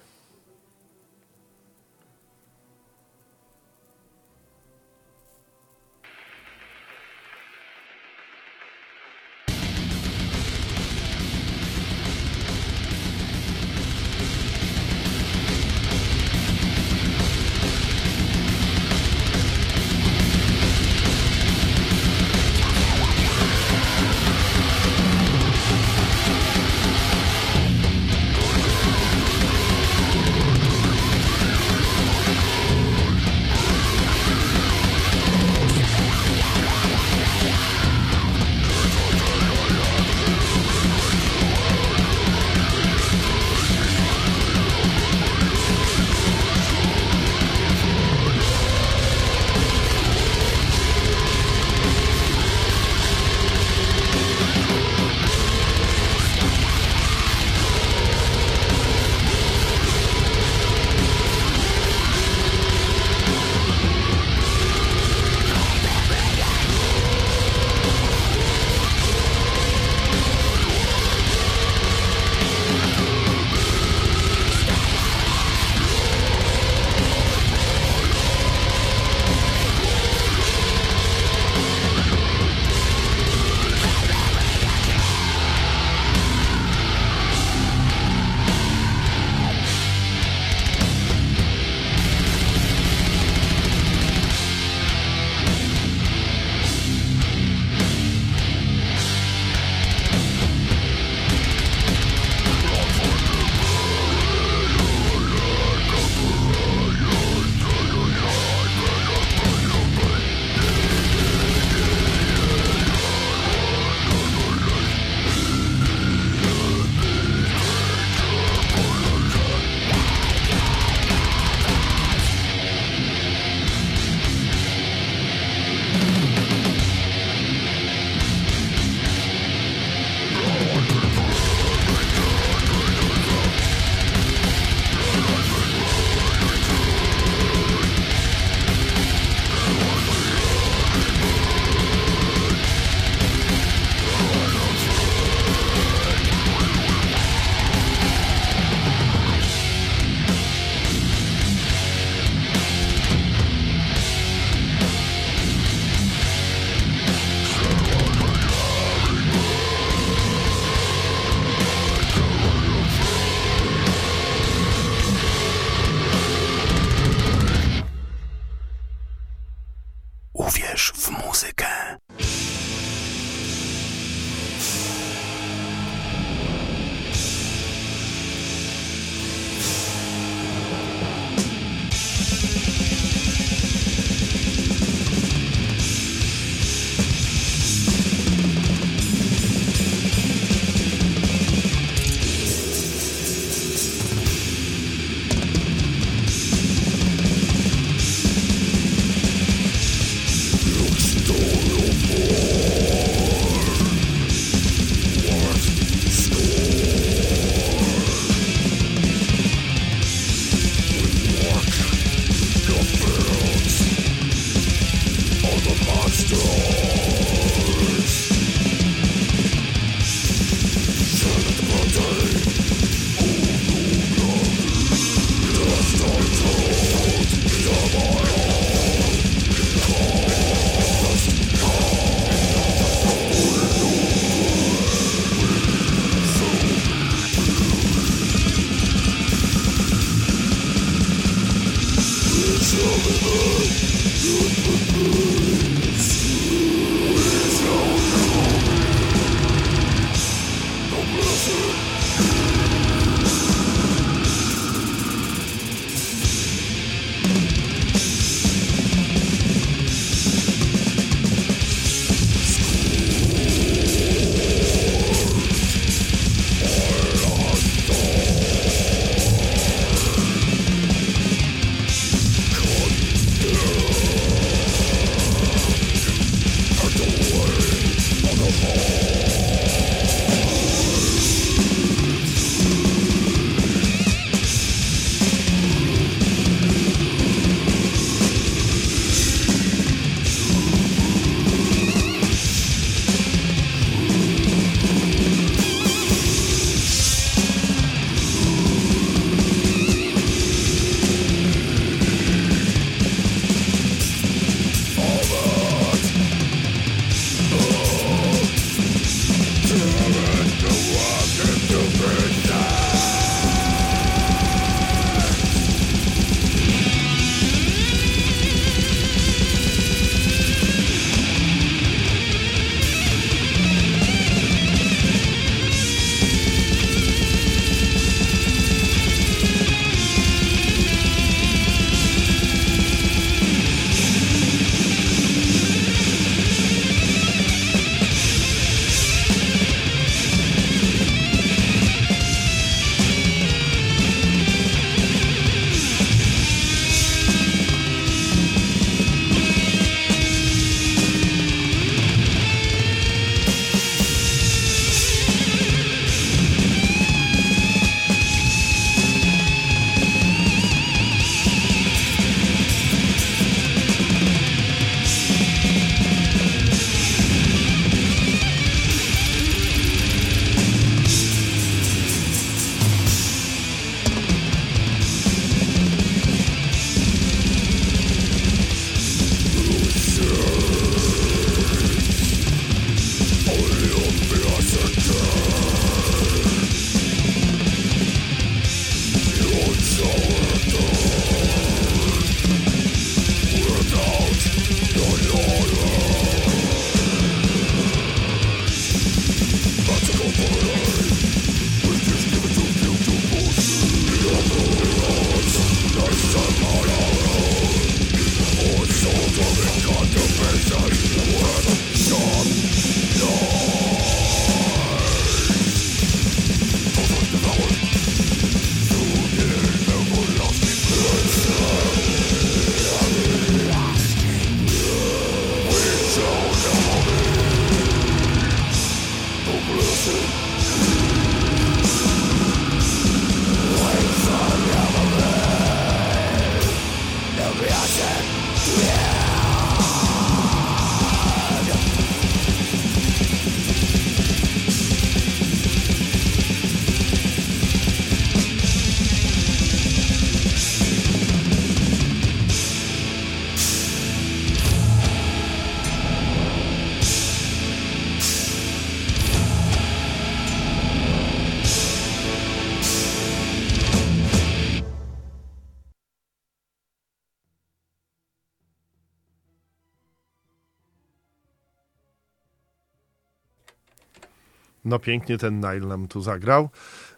[474.98, 476.68] No pięknie ten Nile nam tu zagrał.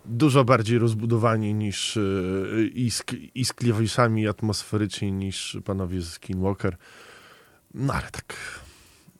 [0.05, 3.05] Dużo bardziej rozbudowani niż yy, i, z,
[3.35, 6.77] i z klawiszami atmosferycznie niż panowie z Skinwalker.
[7.75, 8.37] No ale tak.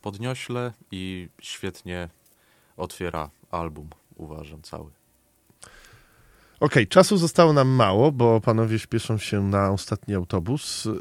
[0.03, 2.09] Podniośle i świetnie
[2.77, 4.91] otwiera album, uważam, cały.
[6.61, 10.85] Okej, czasu zostało nam mało, bo panowie śpieszą się na ostatni autobus.
[10.85, 10.93] Yy,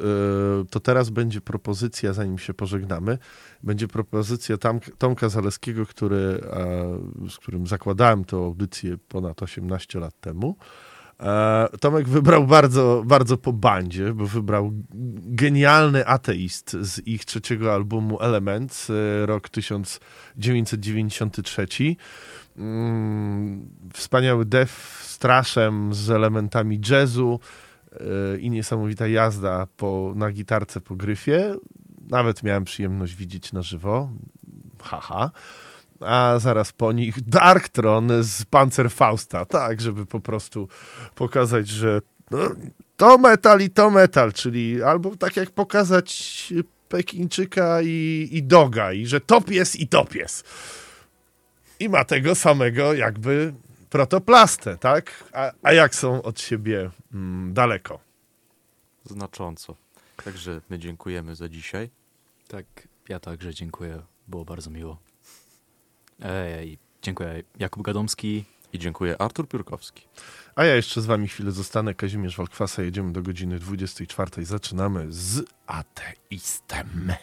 [0.69, 3.17] to teraz będzie propozycja, zanim się pożegnamy,
[3.63, 4.57] będzie propozycja
[4.97, 10.55] Tomka Zaleskiego, który, e, z którym zakładałem tę audycję ponad 18 lat temu.
[11.19, 14.71] E, Tomek wybrał bardzo, bardzo po bandzie, bo wybrał
[15.15, 21.95] genialny ateist z ich trzeciego albumu Element, e, rok 1993.
[22.59, 27.39] Mm, Wspaniały death straszem z elementami jazzu
[27.91, 31.55] e, i niesamowita jazda po, na gitarce po gryfie.
[32.09, 34.09] Nawet miałem przyjemność widzieć na żywo.
[34.83, 35.31] Haha.
[36.01, 40.67] A zaraz po nich Darktron z Panzerfausta, tak, żeby po prostu
[41.15, 42.37] pokazać, że no,
[42.97, 46.53] to metal i to metal, czyli albo tak jak pokazać
[46.89, 50.47] Pekińczyka i, i Doga, i że top jest i top jest.
[51.79, 53.53] I ma tego samego jakby
[53.89, 55.23] protoplastę, tak?
[55.33, 57.99] A, a jak są od siebie mm, daleko?
[59.05, 59.75] Znacząco.
[60.23, 61.89] Także my dziękujemy za dzisiaj.
[62.47, 62.65] Tak,
[63.09, 64.01] ja także dziękuję.
[64.27, 64.97] Było bardzo miło.
[66.21, 68.45] Ej, dziękuję Jakub Gadomski.
[68.73, 70.07] I dziękuję Artur Piórkowski.
[70.55, 71.93] A ja jeszcze z wami chwilę zostanę.
[71.93, 72.83] Kazimierz Walkwasa.
[72.83, 74.45] Jedziemy do godziny 24.
[74.45, 77.13] Zaczynamy z ateistem.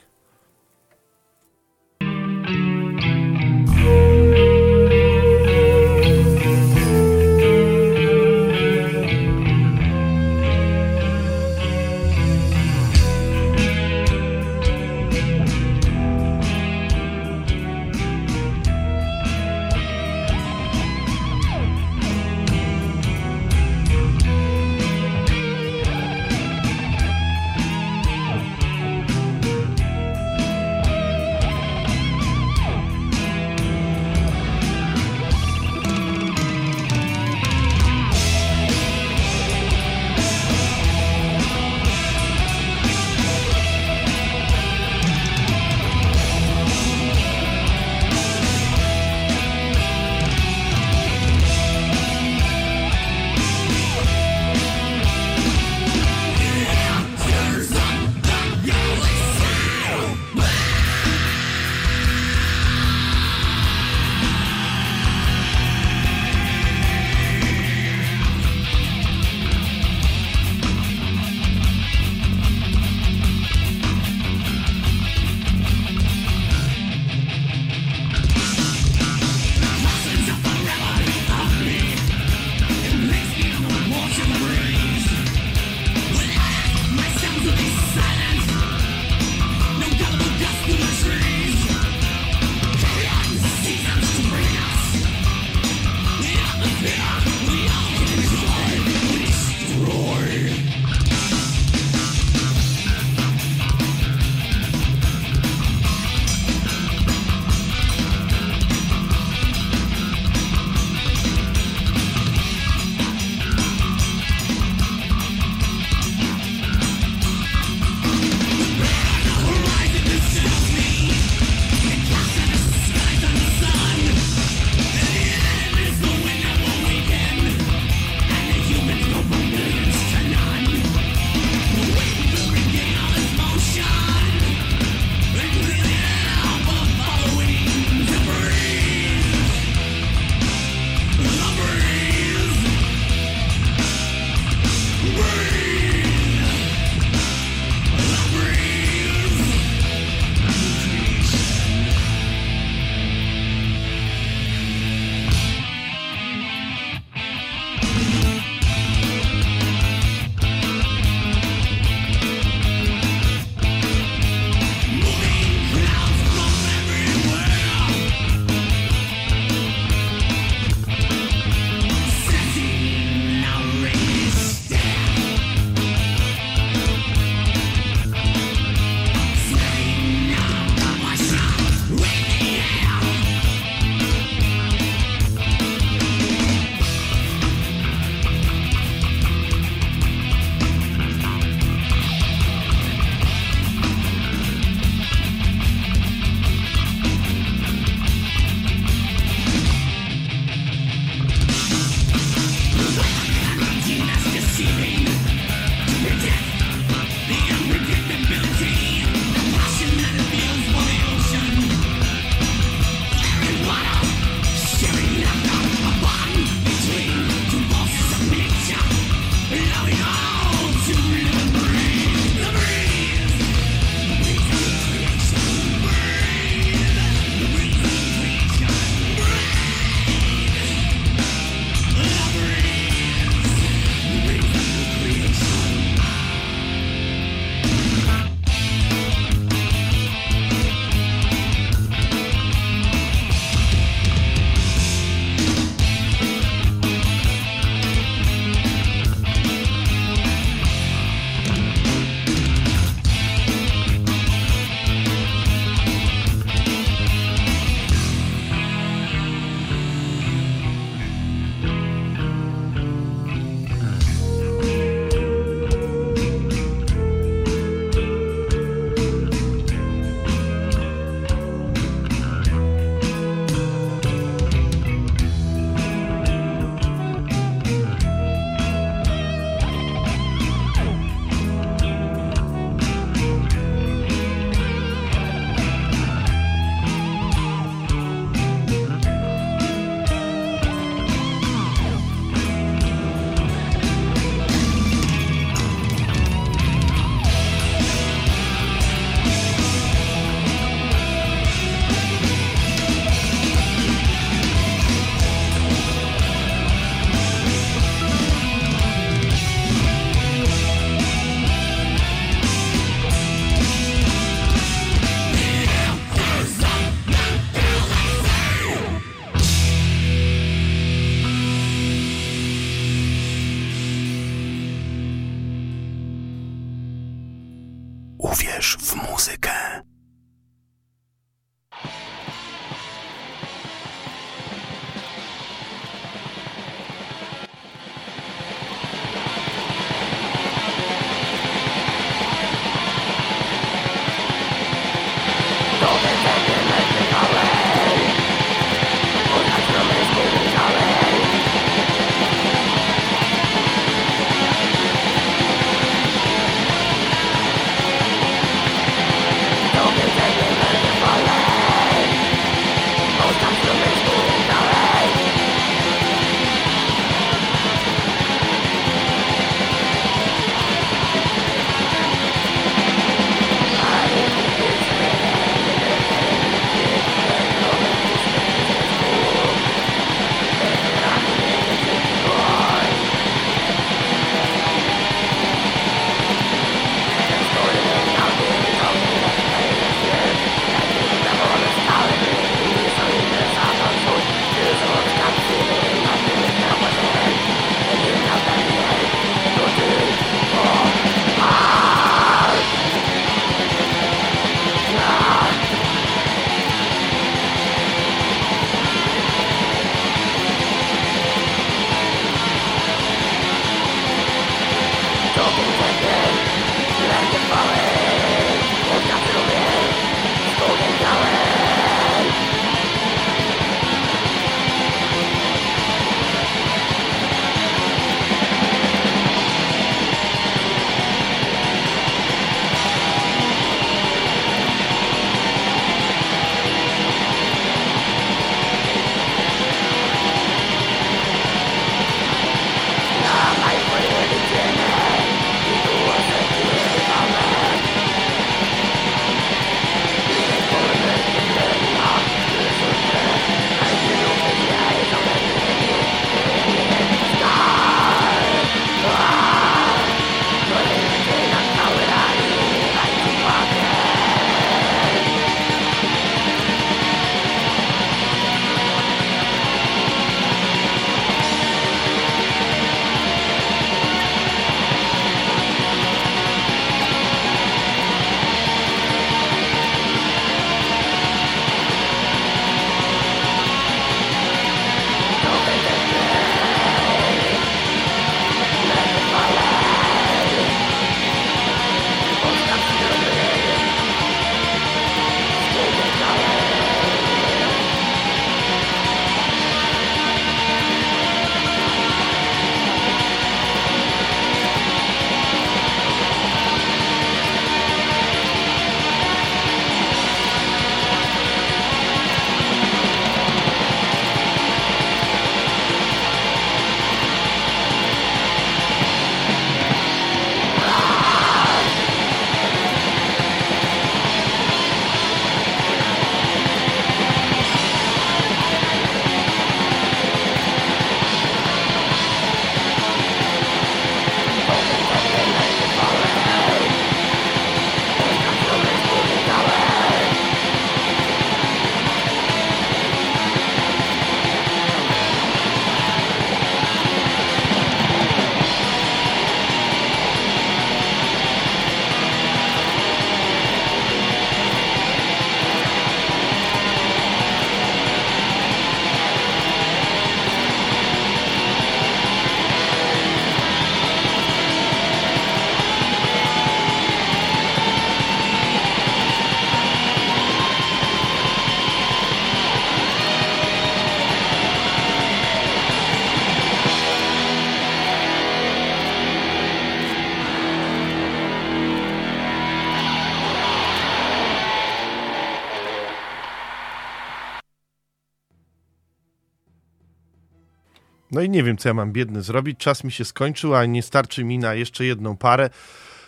[591.37, 592.79] No i nie wiem, co ja mam biedny zrobić.
[592.79, 595.71] Czas mi się skończył, a nie starczy mi na jeszcze jedną parę.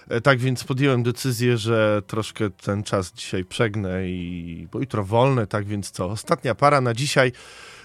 [0.08, 5.46] E, Tak więc podjąłem decyzję, że troszkę ten czas dzisiaj przegnę i bo jutro wolne,
[5.46, 6.06] tak więc co?
[6.06, 7.32] Ostatnia para na dzisiaj.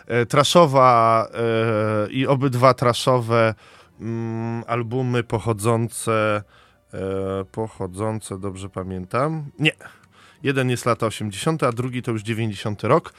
[0.07, 3.55] E, traszowa e, i obydwa traszowe
[3.99, 6.43] mm, albumy pochodzące,
[6.93, 6.99] e,
[7.51, 9.51] pochodzące, dobrze pamiętam?
[9.59, 9.71] Nie.
[10.43, 13.13] Jeden jest lata 80., a drugi to już 90 rok.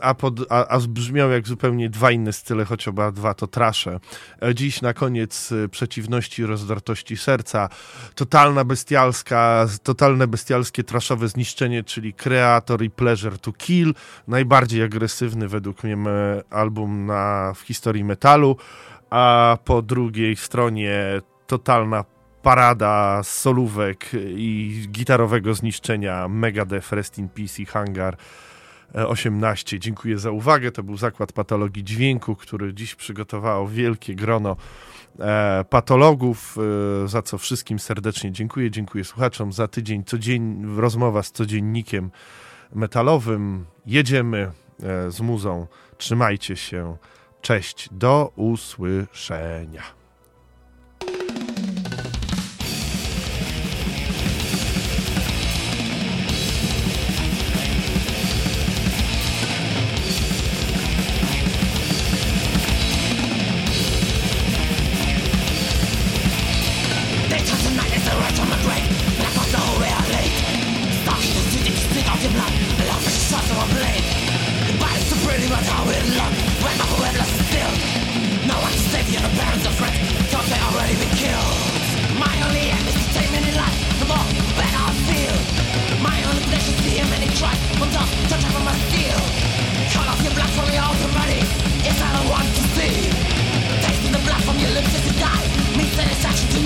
[0.00, 4.00] A, pod, a, a brzmiał jak zupełnie dwa inne style, choć oba dwa to trasze.
[4.42, 7.68] E, dziś na koniec y, przeciwności rozdartości serca.
[8.14, 13.94] Totalna bestialska, totalne bestialskie traszowe zniszczenie, czyli Creator i Pleasure to Kill.
[14.28, 15.96] Najbardziej agresywny według mnie
[16.50, 18.56] album na, w historii metalu.
[19.10, 22.04] A po drugiej stronie totalna
[22.44, 28.16] parada solówek i gitarowego zniszczenia Megadeth, Rest in Peace i Hangar
[28.94, 29.80] e, 18.
[29.80, 30.72] Dziękuję za uwagę.
[30.72, 34.56] To był Zakład Patologii Dźwięku, który dziś przygotowało wielkie grono
[35.20, 36.56] e, patologów,
[37.04, 38.70] e, za co wszystkim serdecznie dziękuję.
[38.70, 40.04] Dziękuję słuchaczom za tydzień.
[40.04, 42.10] Codzień, rozmowa z codziennikiem
[42.74, 43.64] metalowym.
[43.86, 44.50] Jedziemy
[45.08, 45.66] z muzą.
[45.98, 46.96] Trzymajcie się.
[47.42, 47.88] Cześć.
[47.92, 50.03] Do usłyszenia.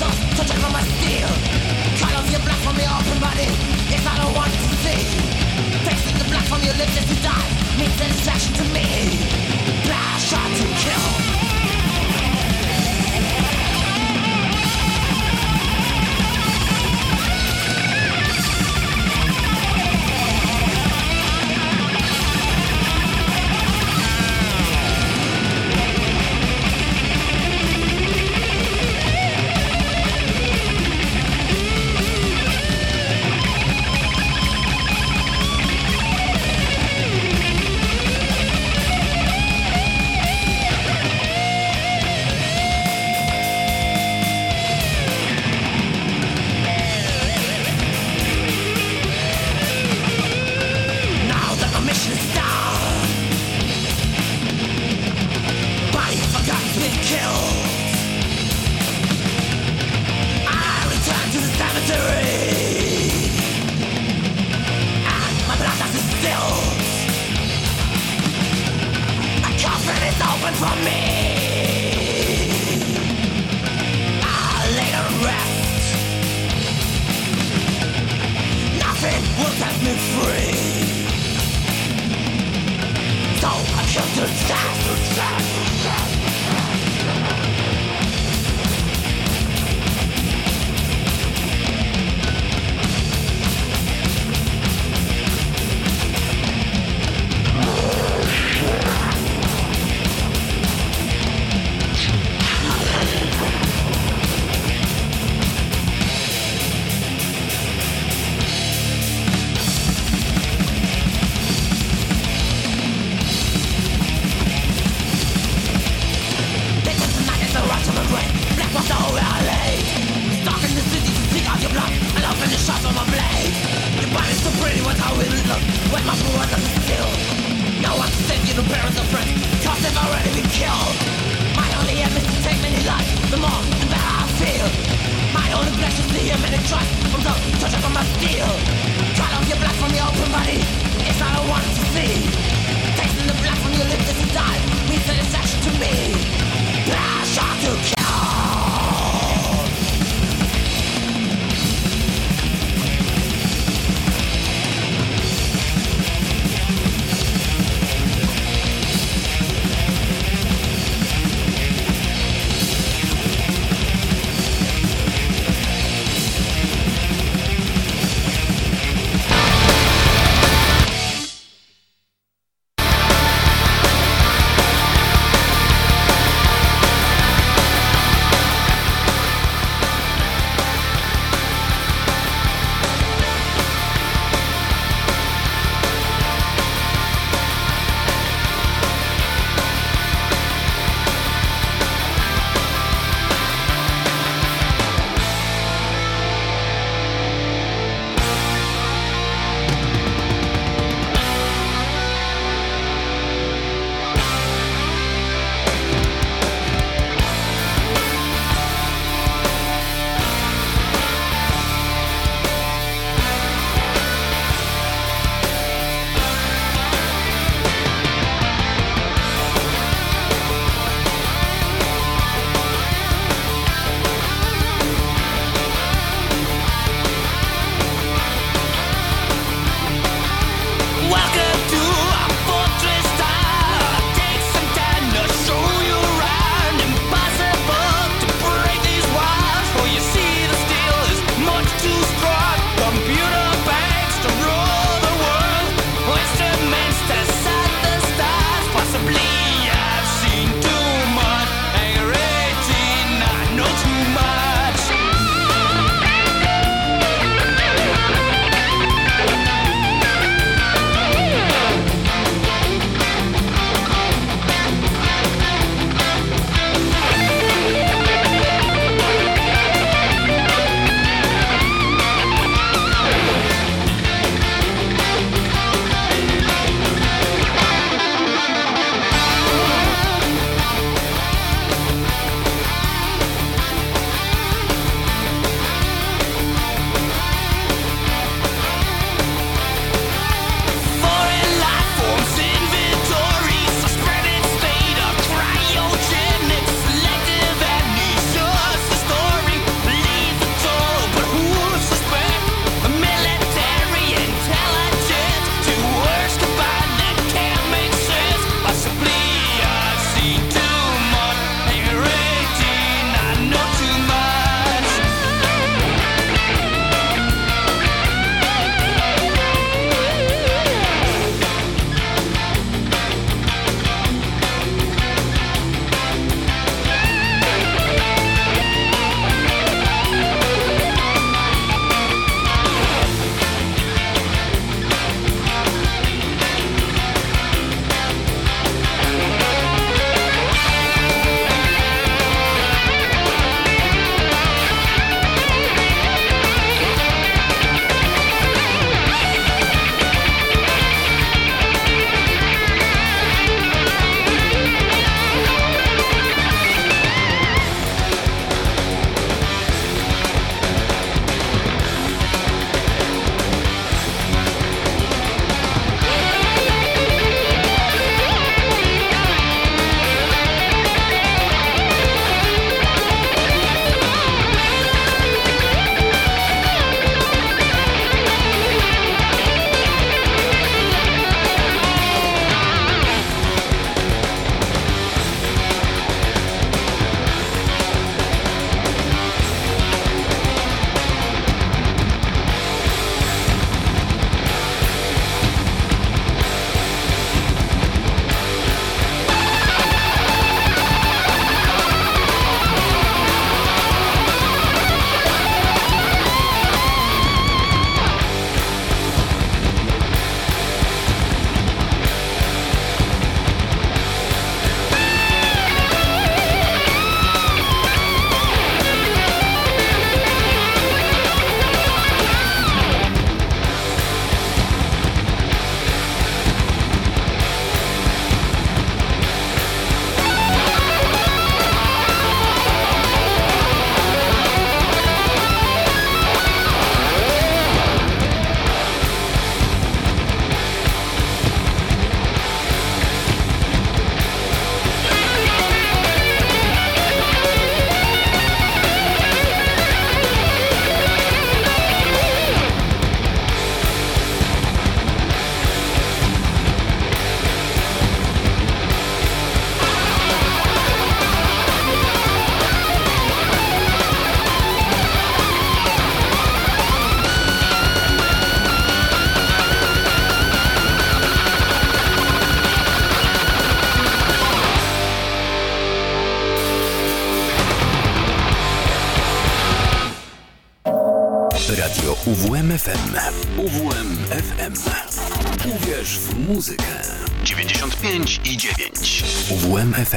[0.00, 1.28] thoughts touching on my steel
[2.00, 3.48] Cut off your blood from your open body.
[3.92, 5.00] Yes, I don't want to see
[5.84, 7.48] Tasting the blood from your lips as you die.
[7.78, 8.86] Means an attraction to me.
[9.84, 11.19] Blood shot to kill.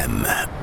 [0.04, 0.63] FM.